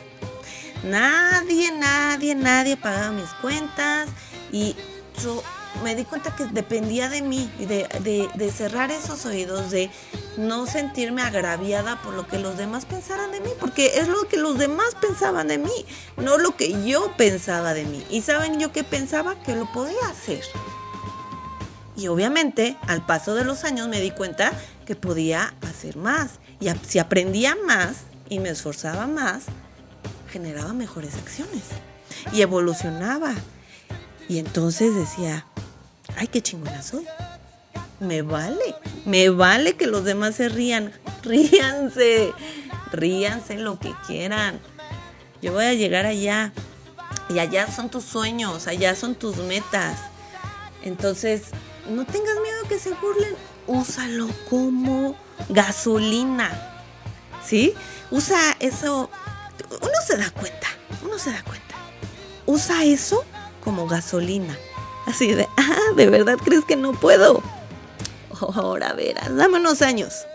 Nadie, 0.86 1.72
nadie, 1.74 2.34
nadie 2.34 2.78
pagaba 2.78 3.12
mis 3.12 3.30
cuentas 3.42 4.10
y 4.52 4.76
yo 5.22 5.44
me 5.84 5.96
di 5.96 6.06
cuenta 6.06 6.36
que 6.36 6.46
dependía 6.46 7.10
de 7.10 7.22
mí, 7.22 7.52
de, 7.60 8.30
de, 8.34 8.52
cerrar 8.52 8.92
esos 8.92 9.26
oídos, 9.26 9.72
de 9.72 9.90
no 10.38 10.66
sentirme 10.66 11.22
agraviada 11.22 12.02
por 12.02 12.14
lo 12.14 12.28
que 12.28 12.38
los 12.40 12.58
demás 12.58 12.86
pensaran 12.86 13.32
de 13.32 13.40
mí, 13.40 13.50
porque 13.60 14.00
es 14.00 14.08
lo 14.08 14.28
que 14.28 14.38
los 14.38 14.58
demás 14.58 14.96
pensaban 15.00 15.48
de 15.48 15.58
mí, 15.58 15.86
no 16.18 16.38
lo 16.38 16.56
que 16.56 16.86
yo 16.86 17.16
pensaba 17.18 17.74
de 17.74 17.86
mí. 17.86 18.04
Y 18.10 18.22
saben 18.22 18.60
yo 18.60 18.72
que 18.72 18.84
pensaba 18.84 19.42
que 19.44 19.56
lo 19.56 19.72
podía 19.72 20.08
hacer. 20.10 20.44
Y 21.96 22.08
obviamente 22.08 22.78
al 22.88 23.06
paso 23.06 23.36
de 23.36 23.44
los 23.44 23.64
años 23.64 23.88
me 23.88 24.02
di 24.02 24.12
cuenta 24.12 24.52
que 24.86 24.96
podía 24.96 25.54
hacer 25.62 25.98
más. 25.98 26.40
Y 26.60 26.70
si 26.88 27.00
aprendía 27.00 27.58
más 27.66 27.98
y 28.30 28.40
me 28.40 28.50
esforzaba 28.50 29.08
más, 29.08 29.44
generaba 30.30 30.74
mejores 30.74 31.16
acciones. 31.16 31.64
Y 32.34 32.42
evolucionaba. 32.42 33.34
Y 34.30 34.40
entonces 34.40 34.96
decía, 34.96 35.46
ay, 36.18 36.28
qué 36.28 36.42
chingona 36.42 36.82
soy. 36.82 37.06
Me 38.00 38.24
vale, 38.24 38.76
me 39.06 39.30
vale 39.30 39.76
que 39.76 39.88
los 39.88 40.04
demás 40.04 40.36
se 40.36 40.50
rían. 40.50 40.92
Ríanse, 41.24 42.34
ríanse 42.92 43.58
lo 43.58 43.78
que 43.78 43.94
quieran. 44.08 44.60
Yo 45.42 45.54
voy 45.54 45.66
a 45.66 45.74
llegar 45.74 46.06
allá. 46.06 46.52
Y 47.30 47.40
allá 47.40 47.72
son 47.72 47.90
tus 47.90 48.04
sueños, 48.04 48.68
allá 48.68 48.96
son 48.96 49.16
tus 49.16 49.38
metas. 49.38 50.00
Entonces, 50.84 51.44
no 51.90 52.06
tengas 52.06 52.36
miedo 52.42 52.68
que 52.68 52.80
se 52.80 52.92
burlen. 52.96 53.36
Úsalo 53.68 54.28
como 54.50 55.16
gasolina. 55.50 56.52
¿Sí? 57.46 57.74
Usa 58.10 58.58
eso. 58.60 59.10
Uno 59.82 59.94
se 60.06 60.18
da 60.18 60.30
cuenta, 60.32 60.68
uno 61.04 61.18
se 61.18 61.32
da 61.32 61.44
cuenta. 61.44 61.76
Usa 62.46 62.84
eso 62.84 63.24
como 63.64 63.88
gasolina. 63.88 64.58
Así 65.06 65.34
de, 65.34 65.48
ah, 65.58 65.94
¿de 65.96 66.08
verdad 66.08 66.38
crees 66.38 66.66
que 66.66 66.76
no 66.76 66.94
puedo? 66.94 67.42
ahora 68.42 68.94
verás, 68.94 69.36
dame 69.36 69.60
unos 69.60 69.82
años. 69.82 70.26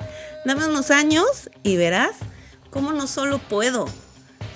Dame 0.44 0.66
unos 0.66 0.90
años 0.90 1.50
y 1.62 1.76
verás 1.76 2.12
cómo 2.70 2.92
no 2.92 3.06
solo 3.06 3.38
puedo, 3.38 3.86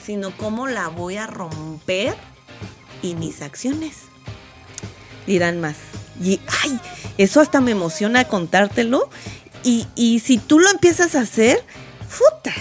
sino 0.04 0.36
cómo 0.36 0.68
la 0.68 0.88
voy 0.88 1.16
a 1.16 1.26
romper 1.26 2.14
y 3.02 3.14
mis 3.14 3.42
acciones. 3.42 3.96
Dirán 5.26 5.60
más. 5.60 5.76
Y, 6.22 6.40
ay, 6.62 6.78
eso 7.18 7.40
hasta 7.40 7.60
me 7.60 7.72
emociona 7.72 8.24
contártelo. 8.28 9.08
Y, 9.62 9.86
y 9.94 10.20
si 10.20 10.38
tú 10.38 10.58
lo 10.58 10.70
empiezas 10.70 11.14
a 11.14 11.22
hacer, 11.22 11.64
puta, 12.08 12.52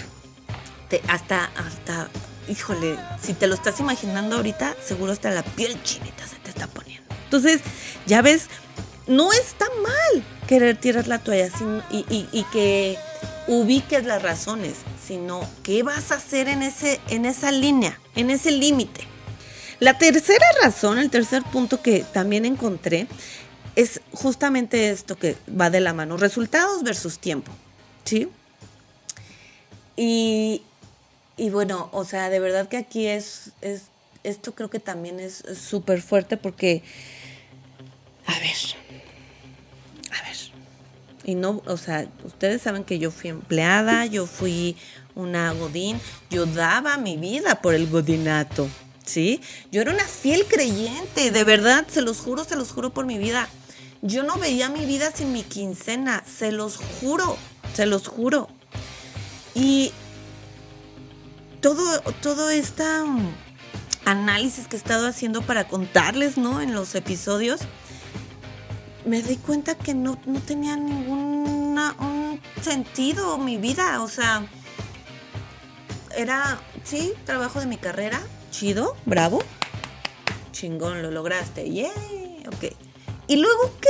te, 0.89 1.01
hasta, 1.07 1.45
hasta, 1.55 2.09
híjole, 2.47 2.97
si 3.21 3.33
te 3.33 3.47
lo 3.47 3.55
estás 3.55 3.79
imaginando 3.79 4.37
ahorita, 4.37 4.75
seguro 4.83 5.11
hasta 5.11 5.29
la 5.29 5.43
piel 5.43 5.81
chinita 5.83 6.25
se 6.25 6.37
te 6.37 6.49
está 6.49 6.67
poniendo. 6.67 6.98
Entonces, 7.29 7.61
ya 8.07 8.23
ves, 8.23 8.47
no 9.05 9.31
está 9.31 9.65
mal 9.83 10.23
querer 10.47 10.77
tirar 10.77 11.07
la 11.07 11.19
toalla 11.19 11.47
y, 11.91 12.43
que 12.51 12.97
ubiques 13.45 14.03
las 14.03 14.23
razones, 14.23 14.77
sino 15.05 15.47
qué 15.61 15.83
vas 15.83 16.11
a 16.11 16.15
hacer 16.15 16.47
en, 16.47 16.63
ese, 16.63 16.99
en 17.09 17.25
esa 17.25 17.51
línea, 17.51 17.99
en 18.15 18.31
ese 18.31 18.49
límite. 18.49 19.01
La 19.79 19.99
tercera 19.99 20.45
razón, 20.63 20.97
el 20.97 21.11
tercer 21.11 21.43
punto 21.43 21.83
que 21.83 22.03
también 22.03 22.45
encontré, 22.45 23.05
es 23.75 24.01
justamente 24.11 24.89
esto 24.89 25.15
que 25.19 25.37
va 25.49 25.69
de 25.69 25.81
la 25.81 25.93
mano, 25.93 26.17
resultados 26.17 26.81
versus 26.81 27.19
tiempo, 27.19 27.51
¿sí? 28.05 28.27
Y, 29.95 30.63
bueno, 31.51 31.89
o 31.91 32.05
sea, 32.05 32.31
de 32.31 32.39
verdad 32.39 32.67
que 32.67 32.77
aquí 32.77 33.05
es, 33.05 33.51
es 33.61 33.83
esto 34.23 34.53
creo 34.53 34.69
que 34.69 34.79
también 34.79 35.19
es 35.19 35.43
súper 35.59 36.01
fuerte 36.01 36.37
porque 36.37 36.83
a 38.29 38.39
ver. 38.39 38.55
A 40.11 40.23
ver. 40.23 40.37
Y 41.23 41.35
no, 41.35 41.61
o 41.65 41.77
sea, 41.77 42.07
ustedes 42.23 42.61
saben 42.61 42.83
que 42.83 42.99
yo 42.99 43.11
fui 43.11 43.29
empleada, 43.29 44.05
yo 44.05 44.25
fui 44.25 44.77
una 45.15 45.51
godín, 45.53 45.99
yo 46.29 46.45
daba 46.45 46.97
mi 46.97 47.17
vida 47.17 47.61
por 47.61 47.73
el 47.73 47.89
godinato, 47.89 48.69
¿sí? 49.05 49.41
Yo 49.71 49.81
era 49.81 49.91
una 49.91 50.05
fiel 50.05 50.45
creyente, 50.45 51.31
de 51.31 51.43
verdad, 51.43 51.85
se 51.89 52.01
los 52.01 52.19
juro, 52.19 52.43
se 52.43 52.55
los 52.55 52.71
juro 52.71 52.91
por 52.91 53.05
mi 53.05 53.17
vida. 53.17 53.49
Yo 54.01 54.23
no 54.23 54.37
veía 54.37 54.69
mi 54.69 54.85
vida 54.85 55.11
sin 55.11 55.33
mi 55.33 55.43
quincena, 55.43 56.23
se 56.25 56.51
los 56.51 56.77
juro, 56.77 57.37
se 57.73 57.85
los 57.85 58.07
juro. 58.07 58.47
Y 59.53 59.91
todo, 61.59 61.99
todo 62.21 62.49
este 62.49 62.83
análisis 64.05 64.67
que 64.67 64.77
he 64.77 64.79
estado 64.79 65.07
haciendo 65.07 65.41
para 65.41 65.67
contarles, 65.67 66.37
¿no? 66.37 66.61
En 66.61 66.73
los 66.73 66.95
episodios, 66.95 67.59
me 69.09 69.23
di 69.23 69.37
cuenta 69.37 69.73
que 69.73 69.95
no, 69.95 70.19
tenía 70.45 70.75
ningún 70.75 72.39
sentido 72.61 73.39
mi 73.39 73.57
vida. 73.57 74.03
O 74.03 74.07
sea, 74.07 74.45
era, 76.15 76.59
sí, 76.83 77.13
trabajo 77.25 77.59
de 77.59 77.65
mi 77.65 77.77
carrera, 77.77 78.21
chido, 78.51 78.95
bravo, 79.05 79.39
chingón, 80.51 81.01
lo 81.01 81.09
lograste, 81.09 81.69
yeah, 81.69 81.91
ok. 82.47 82.75
¿Y 83.27 83.37
luego 83.37 83.73
qué? 83.81 83.89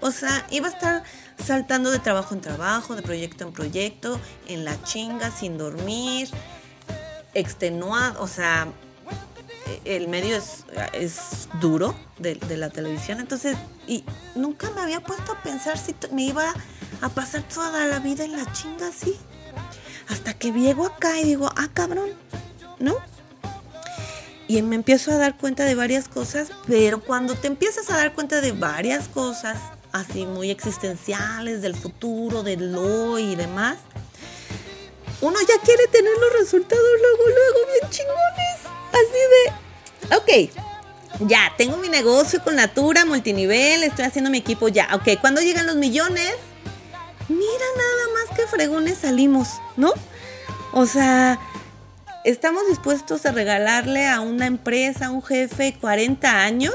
O 0.00 0.10
sea, 0.10 0.46
iba 0.50 0.68
a 0.68 0.70
estar 0.70 1.02
saltando 1.42 1.90
de 1.90 1.98
trabajo 1.98 2.34
en 2.34 2.40
trabajo, 2.40 2.96
de 2.96 3.02
proyecto 3.02 3.44
en 3.44 3.52
proyecto, 3.52 4.18
en 4.48 4.64
la 4.64 4.82
chinga, 4.82 5.30
sin 5.30 5.58
dormir, 5.58 6.28
extenuado, 7.34 8.22
o 8.22 8.28
sea, 8.28 8.68
el 9.84 10.08
medio 10.08 10.36
es, 10.36 10.64
es 10.94 11.48
duro 11.60 11.94
de, 12.18 12.56
la 12.56 12.70
televisión, 12.70 13.20
entonces, 13.20 13.56
y 13.86 14.04
nunca 14.34 14.70
me 14.70 14.80
había 14.80 15.00
puesto 15.00 15.32
a 15.32 15.42
pensar 15.42 15.78
si 15.78 15.94
me 16.12 16.22
iba 16.22 16.52
a 17.00 17.08
pasar 17.08 17.42
toda 17.42 17.86
la 17.86 17.98
vida 17.98 18.24
en 18.24 18.36
la 18.36 18.50
chinga 18.52 18.88
así. 18.88 19.16
Hasta 20.08 20.34
que 20.34 20.52
llego 20.52 20.86
acá 20.86 21.18
y 21.18 21.24
digo, 21.24 21.50
ah, 21.56 21.68
cabrón, 21.72 22.10
¿no? 22.78 22.96
Y 24.46 24.60
me 24.62 24.76
empiezo 24.76 25.10
a 25.10 25.16
dar 25.16 25.36
cuenta 25.38 25.64
de 25.64 25.74
varias 25.74 26.08
cosas, 26.08 26.50
pero 26.66 27.00
cuando 27.00 27.34
te 27.34 27.46
empiezas 27.46 27.90
a 27.90 27.96
dar 27.96 28.12
cuenta 28.14 28.40
de 28.40 28.52
varias 28.52 29.08
cosas, 29.08 29.58
así 29.92 30.26
muy 30.26 30.50
existenciales, 30.50 31.62
del 31.62 31.74
futuro, 31.74 32.42
del 32.42 32.74
hoy 32.76 33.32
y 33.32 33.36
demás, 33.36 33.78
uno 35.20 35.38
ya 35.40 35.58
quiere 35.64 35.86
tener 35.88 36.12
los 36.18 36.32
resultados 36.40 36.84
luego, 37.00 37.22
luego, 37.28 37.70
bien 37.72 37.90
chingones. 37.90 38.64
Así 38.92 40.08
de, 40.10 40.16
ok, 40.16 40.63
ya, 41.20 41.52
tengo 41.56 41.76
mi 41.76 41.88
negocio 41.88 42.42
con 42.42 42.56
Natura, 42.56 43.04
multinivel, 43.04 43.82
estoy 43.82 44.04
haciendo 44.04 44.30
mi 44.30 44.38
equipo 44.38 44.68
ya. 44.68 44.88
Ok, 44.94 45.20
cuando 45.20 45.40
llegan 45.40 45.66
los 45.66 45.76
millones, 45.76 46.34
mira 47.28 47.64
nada 47.76 48.14
más 48.14 48.36
que 48.36 48.46
fregones 48.46 48.98
salimos, 48.98 49.48
¿no? 49.76 49.92
O 50.72 50.86
sea, 50.86 51.38
estamos 52.24 52.66
dispuestos 52.68 53.26
a 53.26 53.32
regalarle 53.32 54.08
a 54.08 54.20
una 54.20 54.46
empresa, 54.46 55.06
a 55.06 55.10
un 55.10 55.22
jefe, 55.22 55.76
40 55.80 56.42
años, 56.42 56.74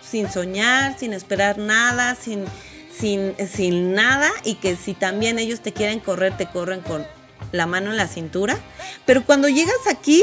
sin 0.00 0.30
soñar, 0.30 0.98
sin 0.98 1.12
esperar 1.12 1.58
nada, 1.58 2.14
sin, 2.14 2.44
sin, 2.96 3.34
sin 3.48 3.94
nada 3.94 4.30
y 4.44 4.54
que 4.54 4.76
si 4.76 4.94
también 4.94 5.38
ellos 5.38 5.60
te 5.60 5.72
quieren 5.72 5.98
correr, 5.98 6.36
te 6.36 6.46
corren 6.46 6.80
con 6.80 7.06
la 7.52 7.66
mano 7.66 7.90
en 7.90 7.96
la 7.96 8.06
cintura. 8.06 8.58
Pero 9.04 9.24
cuando 9.24 9.48
llegas 9.48 9.86
aquí 9.88 10.22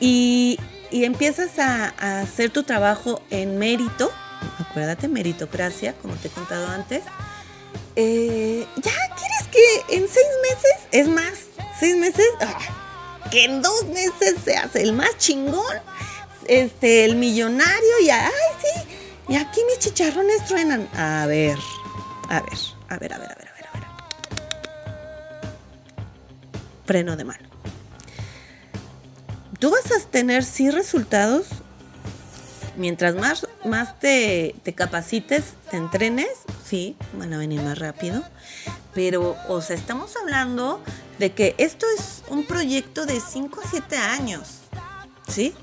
y, 0.00 0.58
empiezas 0.92 1.58
a, 1.58 2.20
hacer 2.20 2.50
tu 2.50 2.62
trabajo 2.62 3.22
en 3.30 3.58
mérito, 3.58 4.10
acuérdate, 4.58 5.08
meritocracia, 5.08 5.94
como 5.94 6.14
te 6.16 6.28
he 6.28 6.30
contado 6.30 6.66
antes, 6.68 7.02
eh, 7.96 8.66
ya 8.76 8.92
quieres 9.16 9.48
que 9.50 9.96
en 9.96 10.08
seis 10.08 10.26
meses, 10.42 10.88
es 10.92 11.08
más, 11.08 11.32
seis 11.78 11.96
meses, 11.96 12.26
ah, 12.40 12.58
que 13.30 13.44
en 13.44 13.62
dos 13.62 13.86
meses 13.86 14.36
seas 14.44 14.74
el 14.76 14.92
más 14.92 15.16
chingón, 15.18 15.76
este, 16.46 17.04
el 17.04 17.16
millonario 17.16 18.00
y, 18.02 18.10
ay, 18.10 18.30
sí, 18.60 18.90
y 19.30 19.36
aquí 19.36 19.60
mis 19.64 19.78
chicharrones 19.78 20.44
truenan. 20.46 20.88
A 20.96 21.24
ver, 21.26 21.56
a 22.28 22.40
ver, 22.40 22.58
a 22.88 22.98
ver, 22.98 23.12
a 23.12 23.18
ver, 23.18 23.30
a 23.30 23.36
ver, 23.36 23.48
a 23.48 23.52
ver, 23.52 23.66
a 23.66 23.78
ver. 23.78 23.84
Freno 26.84 27.16
de 27.16 27.24
mano. 27.24 27.49
Tú 29.60 29.70
vas 29.70 29.92
a 29.92 30.04
tener 30.10 30.42
sí 30.42 30.70
resultados 30.70 31.46
mientras 32.76 33.14
más, 33.14 33.46
más 33.64 34.00
te, 34.00 34.54
te, 34.62 34.72
capacites, 34.72 35.44
te 35.70 35.76
entrenes, 35.76 36.30
sí, 36.66 36.96
van 37.12 37.34
a 37.34 37.38
venir 37.38 37.60
más 37.60 37.78
rápido. 37.78 38.24
Pero, 38.94 39.36
o 39.48 39.60
sea, 39.60 39.76
estamos 39.76 40.16
hablando 40.16 40.82
de 41.18 41.32
que 41.32 41.54
esto 41.58 41.86
es 41.98 42.22
un 42.28 42.46
proyecto 42.46 43.04
de 43.04 43.20
5 43.20 43.60
a 43.62 43.68
7 43.68 43.96
años, 43.98 44.60
¿sí? 45.28 45.54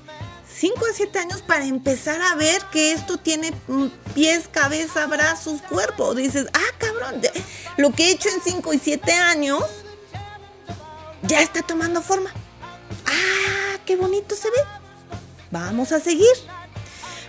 5 0.58 0.76
a 0.78 0.94
7 0.94 1.18
años 1.18 1.42
para 1.42 1.64
empezar 1.64 2.22
a 2.22 2.36
ver 2.36 2.62
que 2.72 2.92
esto 2.92 3.16
tiene 3.18 3.52
pies, 4.14 4.48
cabeza, 4.48 5.06
brazos, 5.06 5.60
cuerpo. 5.62 6.14
Dices, 6.14 6.46
ah, 6.52 6.74
cabrón, 6.78 7.20
lo 7.76 7.92
que 7.92 8.04
he 8.04 8.10
hecho 8.12 8.28
en 8.28 8.40
5 8.40 8.72
y 8.72 8.78
7 8.78 9.12
años 9.12 9.64
ya 11.22 11.42
está 11.42 11.62
tomando 11.62 12.00
forma. 12.00 12.30
Ah, 13.06 13.57
qué 13.88 13.96
bonito 13.96 14.36
se 14.36 14.50
ve. 14.50 14.58
Vamos 15.50 15.92
a 15.92 15.98
seguir. 15.98 16.36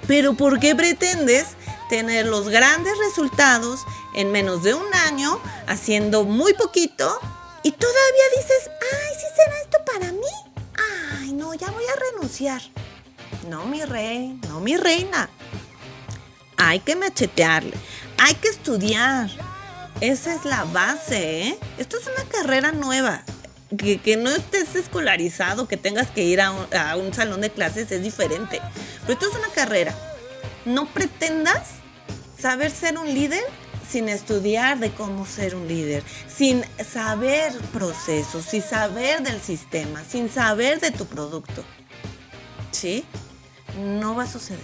Pero 0.07 0.33
¿por 0.33 0.59
qué 0.59 0.75
pretendes 0.75 1.47
tener 1.87 2.25
los 2.25 2.49
grandes 2.49 2.97
resultados 2.97 3.85
en 4.13 4.33
menos 4.33 4.61
de 4.63 4.73
un 4.73 4.93
año 4.93 5.39
haciendo 5.67 6.25
muy 6.25 6.53
poquito 6.53 7.17
y 7.63 7.71
todavía 7.71 8.23
dices, 8.35 8.69
ay, 8.69 9.15
¿sí 9.15 9.25
será 9.37 9.61
esto 9.61 9.77
para 9.85 10.11
mí? 10.11 11.21
Ay, 11.21 11.31
no, 11.31 11.53
ya 11.53 11.71
voy 11.71 11.85
a 11.85 12.11
renunciar. 12.11 12.61
No, 13.47 13.65
mi 13.65 13.85
rey, 13.85 14.37
no, 14.49 14.59
mi 14.59 14.75
reina. 14.75 15.29
Hay 16.57 16.81
que 16.81 16.97
machetearle, 16.97 17.73
hay 18.17 18.35
que 18.35 18.49
estudiar. 18.49 19.29
Esa 20.01 20.33
es 20.33 20.43
la 20.43 20.65
base, 20.65 21.47
¿eh? 21.47 21.59
Esto 21.77 21.97
es 21.97 22.07
una 22.07 22.29
carrera 22.29 22.73
nueva. 22.73 23.23
Que, 23.77 24.17
no 24.17 24.31
estés 24.31 24.75
escolarizado, 24.75 25.67
que 25.67 25.77
tengas 25.77 26.09
que 26.09 26.23
ir 26.23 26.41
a 26.41 26.51
un, 26.95 27.13
salón 27.13 27.41
de 27.41 27.51
clases 27.51 27.91
es 27.91 28.01
diferente. 28.01 28.59
Pero 29.01 29.13
esto 29.13 29.29
es 29.29 29.35
una 29.35 29.49
carrera. 29.49 29.93
No 30.65 30.87
pretendas 30.87 31.69
saber 32.39 32.71
ser 32.71 32.97
un 32.97 33.13
líder 33.13 33.43
sin 33.89 34.09
estudiar 34.09 34.79
de 34.79 34.91
cómo 34.91 35.25
ser 35.25 35.55
un 35.55 35.67
líder, 35.67 36.03
sin 36.27 36.63
saber 36.83 37.53
procesos, 37.73 38.45
sin 38.45 38.61
saber 38.61 39.21
del 39.23 39.41
sistema, 39.41 40.03
sin 40.03 40.29
saber 40.29 40.79
de 40.79 40.91
tu 40.91 41.05
producto. 41.05 41.63
¿Sí? 42.71 43.03
No 43.77 44.15
va 44.15 44.23
a 44.23 44.27
suceder. 44.27 44.59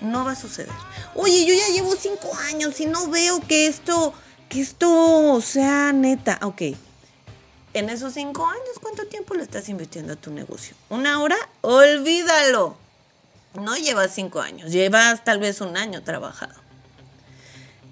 No 0.00 0.24
va 0.24 0.32
a 0.32 0.36
suceder. 0.36 0.72
Oye, 1.14 1.44
yo 1.44 1.54
ya 1.54 1.74
llevo 1.74 1.96
cinco 1.96 2.30
años 2.50 2.80
y 2.80 2.86
no 2.86 3.08
veo 3.08 3.40
que 3.40 3.66
esto, 3.66 4.14
que 4.48 4.60
esto 4.60 5.40
sea 5.42 5.92
neta. 5.92 6.38
Ok. 6.42 6.62
En 7.78 7.90
esos 7.90 8.14
cinco 8.14 8.44
años, 8.44 8.80
¿cuánto 8.82 9.06
tiempo 9.06 9.34
le 9.34 9.44
estás 9.44 9.68
invirtiendo 9.68 10.14
a 10.14 10.16
tu 10.16 10.32
negocio? 10.32 10.74
¿Una 10.88 11.22
hora? 11.22 11.36
Olvídalo. 11.60 12.76
No 13.54 13.76
llevas 13.76 14.12
cinco 14.12 14.40
años, 14.40 14.72
llevas 14.72 15.22
tal 15.22 15.38
vez 15.38 15.60
un 15.60 15.76
año 15.76 16.02
trabajado. 16.02 16.54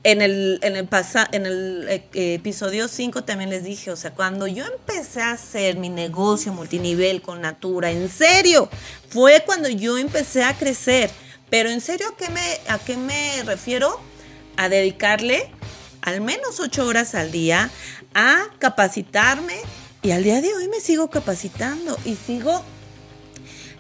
En 0.03 0.23
el, 0.23 0.59
en 0.63 0.75
el, 0.75 0.89
en 1.31 1.47
el 1.47 1.87
eh, 1.89 2.35
episodio 2.35 2.89
5 2.89 3.23
también 3.23 3.49
les 3.49 3.63
dije, 3.63 3.93
o 3.93 3.97
sea, 3.97 4.11
cuando 4.11 4.49
yo 4.49 4.65
empecé 4.67 5.23
a 5.23 5.31
hacer 5.31 5.77
mi 5.77 5.89
negocio 5.89 6.53
multinivel 6.53 7.23
con 7.23 7.41
Natura, 7.41 7.93
en 7.93 8.09
serio, 8.09 8.69
fue 9.09 9.45
cuando 9.47 9.69
yo 9.69 9.99
empecé 9.99 10.43
a 10.43 10.59
crecer. 10.59 11.13
Pero 11.49 11.71
en 11.71 11.81
serio, 11.81 12.09
¿a 12.09 12.17
qué 12.17 12.29
me, 12.31 12.59
a 12.67 12.81
qué 12.81 12.97
me 12.97 13.41
refiero? 13.45 14.01
A 14.57 14.69
dedicarle 14.69 15.49
al 16.03 16.21
menos 16.21 16.61
ocho 16.61 16.87
horas 16.87 17.15
al 17.15 17.31
día 17.31 17.71
a 18.15 18.47
capacitarme 18.59 19.55
y 20.03 20.13
al 20.13 20.23
día 20.23 20.41
de 20.41 20.55
hoy 20.55 20.69
me 20.69 20.81
sigo 20.81 21.11
capacitando 21.11 21.99
y 22.05 22.15
sigo 22.15 22.63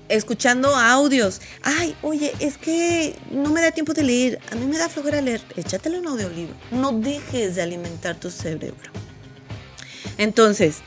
escuchando 0.08 0.74
audios. 0.74 1.40
Ay, 1.62 1.96
oye, 2.02 2.34
es 2.40 2.58
que 2.58 3.16
no 3.30 3.50
me 3.50 3.60
da 3.60 3.70
tiempo 3.70 3.92
de 3.92 4.02
leer. 4.02 4.40
A 4.50 4.54
mí 4.56 4.66
me 4.66 4.78
da 4.78 4.88
flojera 4.88 5.20
leer. 5.20 5.42
Échatelo 5.56 5.98
un 5.98 6.08
audiolibro. 6.08 6.54
No 6.70 6.92
dejes 6.92 7.54
de 7.54 7.62
alimentar 7.62 8.16
tu 8.16 8.30
cerebro. 8.30 8.90
Entonces, 10.18 10.78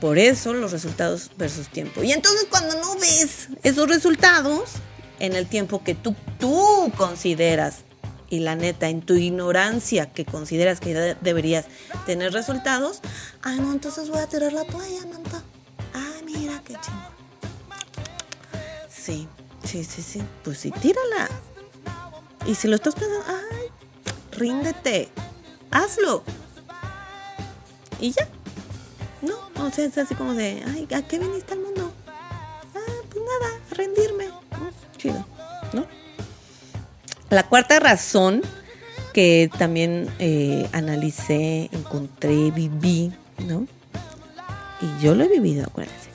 por 0.00 0.18
eso 0.18 0.52
los 0.52 0.72
resultados 0.72 1.30
versus 1.36 1.68
tiempo. 1.68 2.02
Y 2.02 2.12
entonces 2.12 2.46
cuando 2.50 2.78
no 2.80 2.96
ves 2.96 3.48
esos 3.62 3.88
resultados 3.88 4.72
en 5.18 5.34
el 5.34 5.46
tiempo 5.46 5.82
que 5.82 5.94
tú, 5.94 6.14
tú 6.38 6.92
consideras, 6.96 7.85
y 8.28 8.40
la 8.40 8.56
neta, 8.56 8.88
en 8.88 9.02
tu 9.02 9.14
ignorancia 9.14 10.12
que 10.12 10.24
consideras 10.24 10.80
que 10.80 11.16
deberías 11.20 11.66
tener 12.06 12.32
resultados, 12.32 13.00
ay 13.42 13.60
no, 13.60 13.72
entonces 13.72 14.08
voy 14.08 14.18
a 14.18 14.26
tirar 14.26 14.52
la 14.52 14.64
toalla, 14.64 15.06
manta. 15.06 15.42
Ay, 15.94 16.22
mira 16.24 16.60
qué 16.64 16.74
chingón. 16.80 17.16
Sí, 18.88 19.28
sí, 19.64 19.84
sí, 19.84 20.02
sí. 20.02 20.22
Pues 20.42 20.58
sí, 20.58 20.72
tírala. 20.72 21.28
Y 22.44 22.56
si 22.56 22.66
lo 22.66 22.74
estás 22.74 22.94
pensando, 22.94 23.24
ay, 23.28 23.68
ríndete. 24.32 25.08
Hazlo. 25.70 26.24
Y 28.00 28.10
ya. 28.10 28.28
No, 29.22 29.36
o 29.64 29.70
sea, 29.70 29.84
es 29.84 29.96
así 29.98 30.14
como 30.14 30.34
de, 30.34 30.62
ay, 30.66 30.88
¿a 30.94 31.02
qué 31.02 31.18
viniste 31.18 31.54
al 31.54 31.60
mundo? 31.60 31.92
Ah, 32.08 32.80
pues 33.10 33.24
nada, 33.24 33.54
a 33.70 33.74
rendirme. 33.74 34.15
La 37.36 37.42
cuarta 37.42 37.78
razón 37.80 38.40
que 39.12 39.50
también 39.58 40.08
eh, 40.18 40.66
analicé, 40.72 41.68
encontré, 41.70 42.50
viví, 42.50 43.12
¿no? 43.46 43.66
Y 44.80 45.02
yo 45.02 45.14
lo 45.14 45.24
he 45.24 45.28
vivido, 45.28 45.66
acuérdense. 45.66 46.08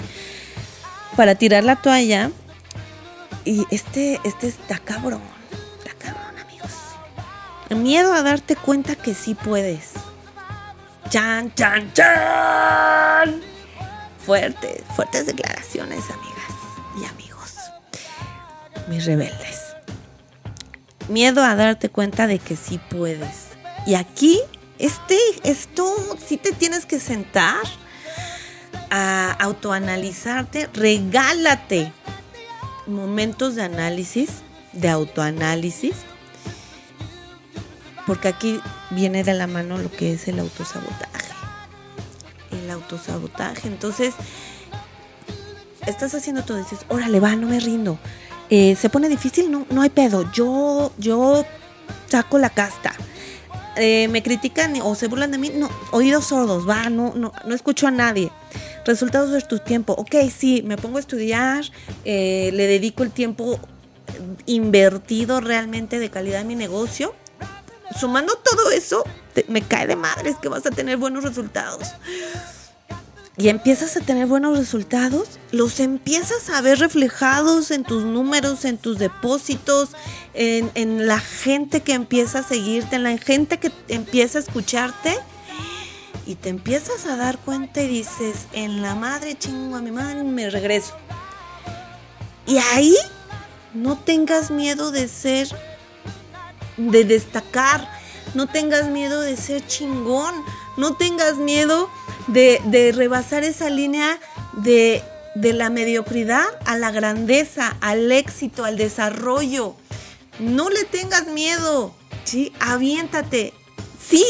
Para 1.15 1.35
tirar 1.35 1.63
la 1.63 1.75
toalla 1.75 2.31
y 3.45 3.67
este, 3.69 4.19
este 4.23 4.47
está 4.47 4.79
cabrón, 4.79 5.21
está 5.77 5.93
cabrón, 5.93 6.39
amigos. 6.39 6.71
Miedo 7.69 8.15
a 8.15 8.23
darte 8.23 8.55
cuenta 8.55 8.95
que 8.95 9.13
sí 9.13 9.35
puedes. 9.35 9.91
Chan, 11.09 11.53
chan, 11.53 11.93
chan. 11.93 13.41
Fuertes, 14.25 14.81
fuertes 14.95 15.27
declaraciones, 15.27 16.03
amigas 16.09 16.99
y 16.99 17.05
amigos. 17.05 17.57
Mis 18.87 19.05
rebeldes. 19.05 19.60
Miedo 21.11 21.43
a 21.43 21.55
darte 21.55 21.89
cuenta 21.89 22.25
de 22.25 22.39
que 22.39 22.55
sí 22.55 22.79
puedes. 22.89 23.47
Y 23.85 23.95
aquí, 23.95 24.39
este, 24.79 25.17
esto, 25.43 25.93
sí 26.25 26.37
te 26.37 26.53
tienes 26.53 26.85
que 26.85 27.01
sentar 27.01 27.57
a 28.89 29.33
autoanalizarte, 29.33 30.69
regálate 30.73 31.91
momentos 32.87 33.55
de 33.55 33.63
análisis, 33.63 34.29
de 34.71 34.87
autoanálisis, 34.87 35.95
porque 38.07 38.29
aquí 38.29 38.61
viene 38.91 39.25
de 39.25 39.33
la 39.33 39.47
mano 39.47 39.77
lo 39.77 39.91
que 39.91 40.13
es 40.13 40.29
el 40.29 40.39
autosabotaje. 40.39 41.33
El 42.51 42.71
autosabotaje. 42.71 43.67
Entonces, 43.67 44.13
estás 45.87 46.15
haciendo 46.15 46.43
todo, 46.45 46.57
dices, 46.57 46.85
órale, 46.87 47.19
va, 47.19 47.35
no 47.35 47.47
me 47.47 47.59
rindo. 47.59 47.99
Eh, 48.53 48.75
se 48.75 48.89
pone 48.89 49.07
difícil, 49.07 49.49
no, 49.49 49.65
no 49.69 49.81
hay 49.81 49.89
pedo. 49.89 50.29
Yo, 50.33 50.91
yo 50.97 51.45
saco 52.07 52.37
la 52.37 52.49
casta. 52.49 52.93
Eh, 53.77 54.09
me 54.09 54.21
critican 54.21 54.75
o 54.81 54.93
se 54.95 55.07
burlan 55.07 55.31
de 55.31 55.37
mí, 55.37 55.49
no, 55.55 55.69
oídos 55.91 56.25
sordos, 56.25 56.67
va, 56.67 56.89
no, 56.89 57.13
no, 57.15 57.31
no 57.45 57.55
escucho 57.55 57.87
a 57.87 57.91
nadie. 57.91 58.29
Resultados 58.85 59.31
de 59.31 59.41
tu 59.41 59.59
tiempo, 59.59 59.93
ok, 59.93 60.15
sí, 60.35 60.61
me 60.63 60.75
pongo 60.75 60.97
a 60.97 60.99
estudiar, 60.99 61.63
eh, 62.03 62.51
le 62.53 62.67
dedico 62.67 63.03
el 63.03 63.11
tiempo 63.11 63.57
invertido 64.45 65.39
realmente 65.39 65.99
de 65.99 66.09
calidad 66.09 66.41
en 66.41 66.47
mi 66.47 66.55
negocio. 66.55 67.15
Sumando 67.97 68.33
todo 68.35 68.71
eso, 68.71 69.05
me 69.47 69.61
cae 69.61 69.87
de 69.87 69.95
madres 69.95 70.35
que 70.41 70.49
vas 70.49 70.65
a 70.65 70.71
tener 70.71 70.97
buenos 70.97 71.23
resultados. 71.23 71.87
Y 73.41 73.49
empiezas 73.49 73.97
a 73.97 74.01
tener 74.01 74.27
buenos 74.27 74.55
resultados, 74.55 75.39
los 75.51 75.79
empiezas 75.79 76.51
a 76.51 76.61
ver 76.61 76.77
reflejados 76.77 77.71
en 77.71 77.83
tus 77.83 78.03
números, 78.03 78.65
en 78.65 78.77
tus 78.77 78.99
depósitos, 78.99 79.89
en, 80.35 81.07
la 81.07 81.19
gente 81.19 81.81
que 81.81 81.93
empieza 81.93 82.39
a 82.39 82.43
seguirte, 82.43 82.97
en 82.97 83.03
la 83.03 83.17
gente 83.17 83.57
que 83.57 83.71
empieza 83.87 84.37
a 84.37 84.41
escucharte. 84.41 85.17
Y 86.27 86.35
te 86.35 86.49
empiezas 86.49 87.07
a 87.07 87.15
dar 87.15 87.39
cuenta 87.39 87.81
y 87.81 87.87
dices, 87.87 88.45
en 88.53 88.83
la 88.83 88.93
madre 88.93 89.35
chingo 89.35 89.75
a 89.75 89.81
mi 89.81 89.89
madre, 89.89 90.23
me 90.23 90.47
regreso. 90.51 90.93
Y 92.45 92.59
ahí 92.75 92.95
no 93.73 93.97
tengas 93.97 94.51
miedo 94.51 94.91
de 94.91 95.07
ser, 95.07 95.47
de 96.77 97.05
destacar, 97.05 97.89
no 98.35 98.45
tengas 98.45 98.85
miedo 98.85 99.19
de 99.19 99.35
ser 99.35 99.65
chingón, 99.65 100.35
no 100.77 100.95
tengas 100.95 101.37
miedo 101.37 101.89
de, 102.31 102.91
rebasar 102.95 103.43
esa 103.43 103.69
línea 103.69 104.19
de, 104.53 105.03
de 105.35 105.53
la 105.53 105.69
mediocridad 105.69 106.45
a 106.65 106.77
la 106.77 106.91
grandeza, 106.91 107.77
al 107.81 108.11
éxito, 108.11 108.65
al 108.65 108.77
desarrollo. 108.77 109.75
No 110.39 110.69
le 110.69 110.83
tengas 110.85 111.27
miedo, 111.27 111.93
¿sí? 112.23 112.51
Aviéntate. 112.59 113.53
Sí, 114.09 114.25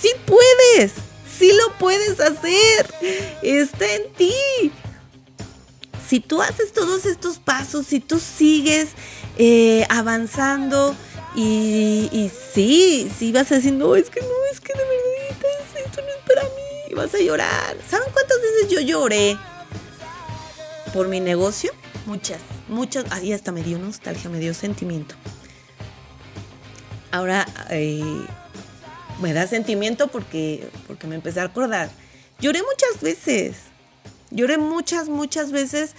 sí 0.00 0.10
puedes, 0.26 0.92
sí 1.38 1.52
lo 1.52 1.76
puedes 1.78 2.20
hacer. 2.20 2.94
Está 3.42 3.94
en 3.94 4.12
ti. 4.14 4.72
Si 6.08 6.20
tú 6.20 6.40
haces 6.40 6.72
todos 6.72 7.04
estos 7.04 7.38
pasos, 7.38 7.86
si 7.86 8.00
tú 8.00 8.18
sigues 8.18 8.88
eh, 9.36 9.86
avanzando 9.90 10.96
y, 11.36 12.08
y, 12.10 12.30
sí, 12.54 13.10
sí 13.18 13.30
vas 13.30 13.52
a 13.52 13.56
decir, 13.56 13.74
no, 13.74 13.94
es 13.94 14.08
que 14.08 14.20
no, 14.22 14.37
vas 16.98 17.14
a 17.14 17.18
llorar. 17.18 17.76
¿Saben 17.88 18.08
cuántas 18.12 18.36
veces 18.42 18.70
yo 18.70 18.80
lloré 18.80 19.38
por 20.92 21.08
mi 21.08 21.20
negocio? 21.20 21.72
Muchas, 22.06 22.40
muchas. 22.68 23.10
Ahí 23.10 23.32
hasta 23.32 23.52
me 23.52 23.62
dio 23.62 23.78
nostalgia, 23.78 24.28
me 24.28 24.38
dio 24.38 24.52
sentimiento. 24.52 25.14
Ahora 27.10 27.46
eh, 27.70 28.26
me 29.22 29.32
da 29.32 29.46
sentimiento 29.46 30.08
porque, 30.08 30.68
porque 30.86 31.06
me 31.06 31.14
empecé 31.14 31.40
a 31.40 31.44
acordar. 31.44 31.88
Lloré 32.40 32.62
muchas 32.62 33.00
veces. 33.00 33.56
Lloré 34.30 34.58
muchas, 34.58 35.08
muchas 35.08 35.52
veces 35.52 35.94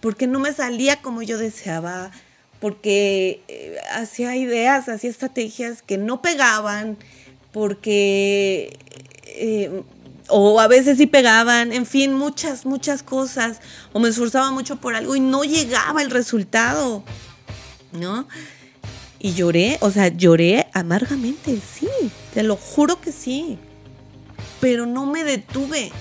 porque 0.00 0.26
no 0.26 0.38
me 0.38 0.52
salía 0.52 1.00
como 1.00 1.22
yo 1.22 1.38
deseaba, 1.38 2.10
porque 2.58 3.42
eh, 3.48 3.76
hacía 3.92 4.36
ideas, 4.36 4.88
hacía 4.88 5.10
estrategias 5.10 5.82
que 5.82 5.98
no 5.98 6.22
pegaban, 6.22 6.98
porque 7.52 8.76
eh, 9.24 9.82
o 10.30 10.60
a 10.60 10.68
veces 10.68 10.98
sí 10.98 11.06
pegaban, 11.06 11.72
en 11.72 11.86
fin, 11.86 12.14
muchas, 12.14 12.66
muchas 12.66 13.02
cosas, 13.02 13.60
o 13.92 14.00
me 14.00 14.08
esforzaba 14.08 14.50
mucho 14.50 14.76
por 14.76 14.94
algo 14.94 15.16
y 15.16 15.20
no 15.20 15.44
llegaba 15.44 16.02
el 16.02 16.10
resultado, 16.10 17.02
¿no? 17.92 18.26
Y 19.18 19.34
lloré, 19.34 19.78
o 19.80 19.90
sea, 19.90 20.08
lloré 20.08 20.66
amargamente, 20.72 21.60
sí, 21.60 21.88
te 22.32 22.42
lo 22.42 22.56
juro 22.56 23.00
que 23.00 23.12
sí, 23.12 23.58
pero 24.60 24.86
no 24.86 25.06
me 25.06 25.24
detuve. 25.24 25.92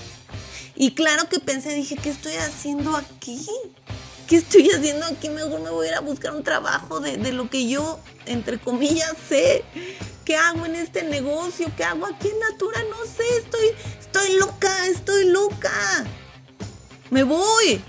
Y 0.76 0.92
claro 0.92 1.28
que 1.28 1.40
pensé, 1.40 1.74
dije, 1.74 1.98
¿qué 1.98 2.10
estoy 2.10 2.36
haciendo 2.36 2.96
aquí? 2.96 3.46
¿Qué 4.28 4.38
estoy 4.38 4.70
haciendo 4.70 5.06
aquí? 5.08 5.28
Mejor 5.28 5.60
me 5.60 5.70
voy 5.70 5.88
a 5.88 5.90
ir 5.90 5.96
a 5.96 6.00
buscar 6.02 6.34
un 6.34 6.44
trabajo 6.44 7.00
de, 7.02 7.18
de 7.18 7.34
lo 7.34 7.50
que 7.50 7.68
yo, 7.68 8.00
entre 8.26 8.60
comillas, 8.60 9.14
sé. 9.28 9.64
¿Qué 10.30 10.36
hago 10.36 10.64
en 10.68 10.76
este 10.76 11.02
negocio? 11.02 11.72
¿Qué 11.76 11.84
hago 11.84 12.06
aquí 12.06 12.28
en 12.28 12.40
Natura? 12.52 12.80
No 12.88 12.98
sé, 13.04 13.24
estoy, 13.40 13.66
estoy 14.00 14.38
loca, 14.38 14.86
estoy 14.86 15.26
loca. 15.26 15.72
Me 17.10 17.24
voy. 17.24 17.82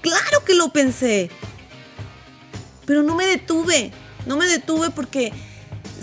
Claro 0.00 0.44
que 0.44 0.54
lo 0.54 0.72
pensé. 0.72 1.30
Pero 2.84 3.04
no 3.04 3.14
me 3.14 3.26
detuve. 3.26 3.92
No 4.26 4.36
me 4.36 4.48
detuve 4.48 4.90
porque 4.90 5.32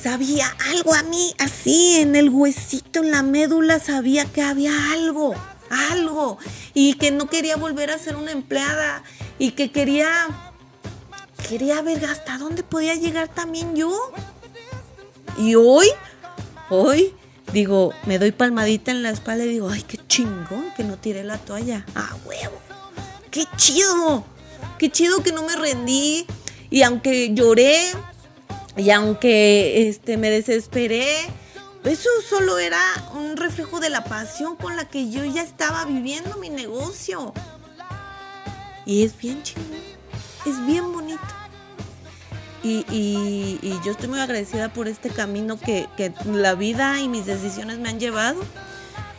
sabía 0.02 0.48
algo 0.72 0.94
a 0.94 1.04
mí, 1.04 1.36
así 1.40 1.98
en 1.98 2.16
el 2.16 2.30
huesito, 2.30 3.02
en 3.04 3.12
la 3.12 3.22
médula, 3.22 3.80
sabía 3.80 4.24
que 4.24 4.42
había 4.42 4.94
algo, 4.94 5.36
algo. 5.92 6.38
Y 6.74 6.94
que 6.94 7.12
no 7.12 7.28
quería 7.28 7.58
volver 7.58 7.92
a 7.92 8.00
ser 8.00 8.16
una 8.16 8.32
empleada. 8.32 9.04
Y 9.40 9.52
que 9.52 9.74
quería, 9.74 10.10
quería 11.50 11.82
ver 11.82 12.06
hasta 12.06 12.38
dónde 12.38 12.64
podía 12.64 12.96
llegar 12.96 13.28
también 13.28 13.76
yo. 13.76 13.92
Y 15.38 15.56
hoy, 15.56 15.88
hoy, 16.70 17.14
digo, 17.52 17.94
me 18.06 18.20
doy 18.20 18.32
palmadita 18.32 18.92
en 18.92 19.04
la 19.04 19.10
espalda 19.10 19.44
y 19.46 19.50
digo, 19.50 19.70
ay, 19.70 19.84
qué 19.84 20.00
chingón 20.08 20.74
que 20.76 20.84
no 20.84 20.98
tiré 20.98 21.24
la 21.24 21.38
toalla. 21.38 21.86
¡Ah, 21.96 22.16
huevo! 22.26 22.58
¡Qué 23.32 23.46
chido! 23.58 24.24
¡Qué 24.78 24.90
chido 24.90 25.22
que 25.24 25.32
no 25.32 25.44
me 25.44 25.56
rendí! 25.56 26.26
Y 26.70 26.84
aunque 26.84 27.34
lloré, 27.34 27.92
y 28.78 28.90
aunque 28.92 29.90
este, 29.90 30.18
me 30.18 30.30
desesperé, 30.30 31.06
eso 31.84 32.10
solo 32.28 32.58
era 32.58 32.82
un 33.14 33.38
reflejo 33.38 33.80
de 33.80 33.90
la 33.90 34.04
pasión 34.06 34.56
con 34.56 34.76
la 34.76 34.88
que 34.90 35.10
yo 35.12 35.24
ya 35.24 35.44
estaba 35.44 35.86
viviendo 35.86 36.38
mi 36.38 36.50
negocio. 36.50 37.34
Y 38.86 39.04
es 39.04 39.18
bien 39.18 39.44
chingón, 39.44 39.82
es 40.46 40.66
bien 40.66 40.92
bonito. 40.92 41.22
Y, 42.68 43.60
yo 43.84 43.92
estoy 43.92 44.08
muy 44.08 44.20
agradecida 44.20 44.74
por 44.74 44.88
este 44.88 45.10
camino 45.10 45.60
que, 45.60 45.88
la 46.26 46.56
vida 46.56 47.00
y 47.00 47.08
mis 47.08 47.28
decisiones 47.28 47.78
me 47.78 47.90
han 47.90 48.00
llevado, 48.00 48.42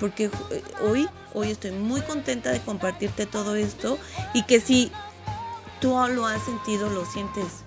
porque 0.00 0.24
eh, 0.24 0.64
hoy, 0.82 1.08
hoy 1.32 1.50
estoy 1.52 1.70
muy 1.70 2.00
contenta 2.00 2.50
de 2.50 2.60
compartirte 2.60 3.24
todo 3.24 3.54
esto 3.54 3.98
y 4.34 4.42
que 4.42 4.60
si 4.60 4.90
tú 5.80 5.90
lo 6.08 6.26
has 6.26 6.42
sentido, 6.44 6.90
lo 6.90 7.04
sientes 7.04 7.62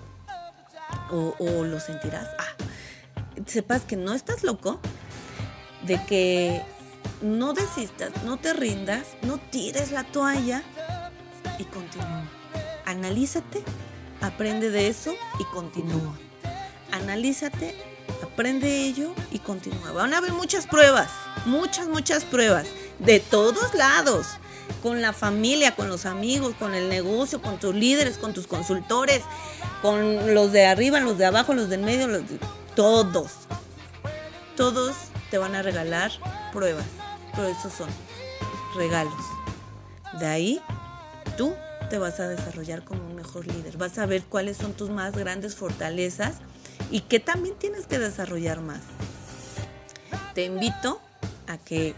o, 1.10 1.34
o 1.38 1.64
lo 1.64 1.80
sentirás, 1.80 2.28
ah, 2.38 2.64
sepas 3.46 3.82
que 3.82 3.96
no 3.96 4.12
estás 4.12 4.42
loco, 4.42 4.80
de 5.86 5.98
que 6.04 6.62
no 7.22 7.54
desistas, 7.54 8.10
no 8.24 8.36
te 8.36 8.52
rindas, 8.52 9.16
no 9.22 9.38
tires 9.38 9.92
la 9.92 10.04
toalla 10.04 10.62
y 11.58 11.64
continúa. 11.64 12.24
Analízate 12.84 13.64
aprende 14.20 14.70
de 14.70 14.88
eso 14.88 15.14
y 15.38 15.44
continúa. 15.44 16.18
Analízate, 16.92 17.74
aprende 18.22 18.84
ello 18.84 19.14
y 19.30 19.38
continúa. 19.38 19.92
Van 19.92 20.14
a 20.14 20.18
haber 20.18 20.32
muchas 20.32 20.66
pruebas, 20.66 21.10
muchas, 21.46 21.88
muchas 21.88 22.24
pruebas, 22.24 22.66
de 22.98 23.20
todos 23.20 23.74
lados, 23.74 24.26
con 24.82 25.02
la 25.02 25.12
familia, 25.12 25.74
con 25.74 25.88
los 25.88 26.06
amigos, 26.06 26.54
con 26.58 26.74
el 26.74 26.88
negocio, 26.88 27.40
con 27.40 27.58
tus 27.58 27.74
líderes, 27.74 28.18
con 28.18 28.32
tus 28.34 28.46
consultores, 28.46 29.22
con 29.82 30.34
los 30.34 30.52
de 30.52 30.66
arriba, 30.66 31.00
los 31.00 31.18
de 31.18 31.26
abajo, 31.26 31.54
los 31.54 31.68
del 31.68 31.82
medio, 31.82 32.08
todos. 32.74 33.32
Todos 34.56 34.96
te 35.30 35.38
van 35.38 35.54
a 35.54 35.62
regalar 35.62 36.10
pruebas, 36.52 36.84
pero 37.34 37.48
esos 37.48 37.72
son 37.72 37.88
regalos. 38.76 39.14
De 40.18 40.26
ahí, 40.26 40.62
tú 41.36 41.54
te 41.90 41.98
vas 41.98 42.20
a 42.20 42.28
desarrollar 42.28 42.84
como 42.84 43.04
un 43.04 43.16
mejor 43.16 43.46
líder. 43.48 43.76
Vas 43.76 43.98
a 43.98 44.06
ver 44.06 44.22
cuáles 44.22 44.56
son 44.56 44.72
tus 44.74 44.90
más 44.90 45.16
grandes 45.16 45.56
fortalezas 45.56 46.36
y 46.88 47.00
qué 47.00 47.18
también 47.18 47.56
tienes 47.56 47.86
que 47.86 47.98
desarrollar 47.98 48.60
más. 48.60 48.80
Te 50.32 50.44
invito 50.44 51.00
a 51.48 51.58
que 51.58 51.96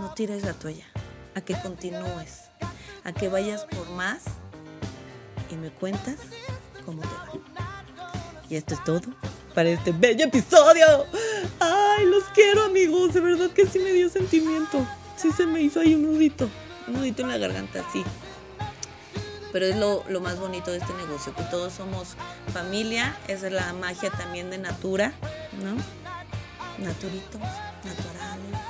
no 0.00 0.12
tires 0.14 0.42
la 0.42 0.54
toalla, 0.54 0.86
a 1.36 1.40
que 1.40 1.54
continúes, 1.62 2.50
a 3.04 3.12
que 3.12 3.28
vayas 3.28 3.64
por 3.64 3.88
más 3.90 4.24
y 5.50 5.54
me 5.54 5.70
cuentas 5.70 6.16
cómo 6.84 7.00
te 7.00 7.08
va. 7.08 7.30
Y 8.48 8.56
esto 8.56 8.74
es 8.74 8.82
todo 8.82 9.02
para 9.54 9.68
este 9.68 9.92
bello 9.92 10.24
episodio. 10.24 11.06
Ay, 11.60 12.06
los 12.06 12.24
quiero 12.34 12.64
amigos, 12.64 13.14
de 13.14 13.20
verdad 13.20 13.50
que 13.50 13.66
sí 13.66 13.78
me 13.78 13.92
dio 13.92 14.08
sentimiento. 14.08 14.84
Sí 15.16 15.30
se 15.30 15.46
me 15.46 15.62
hizo 15.62 15.78
ahí 15.78 15.94
un 15.94 16.02
nudito, 16.02 16.50
un 16.88 16.94
nudito 16.94 17.22
en 17.22 17.28
la 17.28 17.38
garganta, 17.38 17.84
sí 17.92 18.02
pero 19.52 19.66
es 19.66 19.76
lo, 19.76 20.04
más 20.20 20.38
bonito 20.38 20.70
de 20.70 20.78
este 20.78 20.92
negocio, 20.94 21.34
que 21.34 21.42
todos 21.44 21.72
somos 21.72 22.16
familia, 22.52 23.16
es 23.28 23.42
la 23.42 23.72
magia 23.72 24.10
también 24.10 24.50
de 24.50 24.58
Natura, 24.58 25.12
¿no? 25.62 25.74
Naturitos, 26.84 27.40
naturales, 27.84 28.60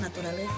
naturaleza, 0.00 0.52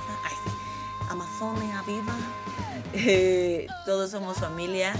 Amazonia 1.10 1.82
viva, 1.86 2.14
eh, 2.92 3.66
todos 3.86 4.10
somos 4.10 4.38
familia, 4.38 4.92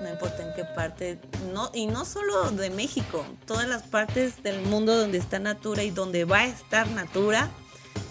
no 0.00 0.08
importa 0.08 0.42
en 0.42 0.54
qué 0.54 0.64
parte, 0.64 1.18
no, 1.52 1.70
y 1.74 1.86
no 1.86 2.04
solo 2.04 2.50
de 2.50 2.70
México, 2.70 3.24
todas 3.46 3.66
las 3.66 3.82
partes 3.82 4.42
del 4.42 4.62
mundo 4.62 4.96
donde 4.96 5.18
está 5.18 5.38
Natura 5.38 5.82
y 5.82 5.90
donde 5.90 6.24
va 6.24 6.40
a 6.40 6.46
estar 6.46 6.88
Natura, 6.90 7.48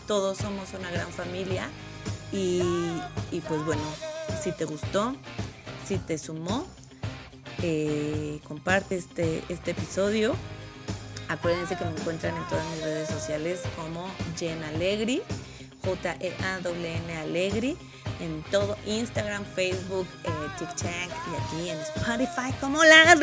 todos 0.07 0.37
somos 0.37 0.73
una 0.73 0.91
gran 0.91 1.09
familia 1.09 1.69
y, 2.31 2.61
y 3.31 3.39
pues 3.47 3.63
bueno, 3.65 3.83
si 4.41 4.51
te 4.51 4.65
gustó, 4.65 5.15
si 5.85 5.97
te 5.97 6.17
sumó, 6.17 6.65
eh, 7.61 8.39
comparte 8.47 8.95
este, 8.95 9.43
este 9.49 9.71
episodio. 9.71 10.35
Acuérdense 11.27 11.75
que 11.75 11.85
me 11.85 11.91
encuentran 11.91 12.35
en 12.35 12.47
todas 12.47 12.65
mis 12.71 12.81
redes 12.81 13.09
sociales 13.09 13.61
como 13.75 14.07
Jen 14.37 14.63
Alegri, 14.63 15.21
J-E-A-N 15.83 17.17
Alegri 17.17 17.77
en 18.19 18.43
todo 18.43 18.77
Instagram, 18.85 19.43
Facebook, 19.55 20.07
eh, 20.23 20.29
TikTok 20.59 20.85
y 20.85 21.59
aquí 21.63 21.69
en 21.69 21.79
Spotify 21.79 22.53
como 22.59 22.83
la 22.83 23.15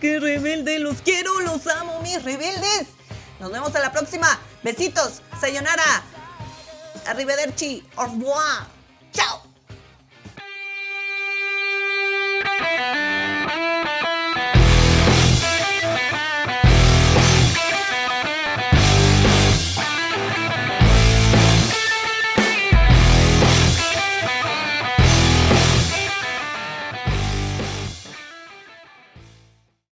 que 0.00 0.20
rebelde. 0.20 0.78
Los 0.78 1.02
quiero, 1.02 1.40
los 1.40 1.66
amo, 1.66 2.00
mis 2.02 2.22
rebeldes. 2.22 2.88
Nos 3.40 3.50
vemos 3.52 3.74
a 3.74 3.80
la 3.80 3.92
próxima. 3.92 4.38
Besitos, 4.62 5.22
sayonara, 5.40 6.02
arrivederci, 7.06 7.84
au 7.96 8.06
revoir. 8.06 8.66
Chao. 9.12 9.45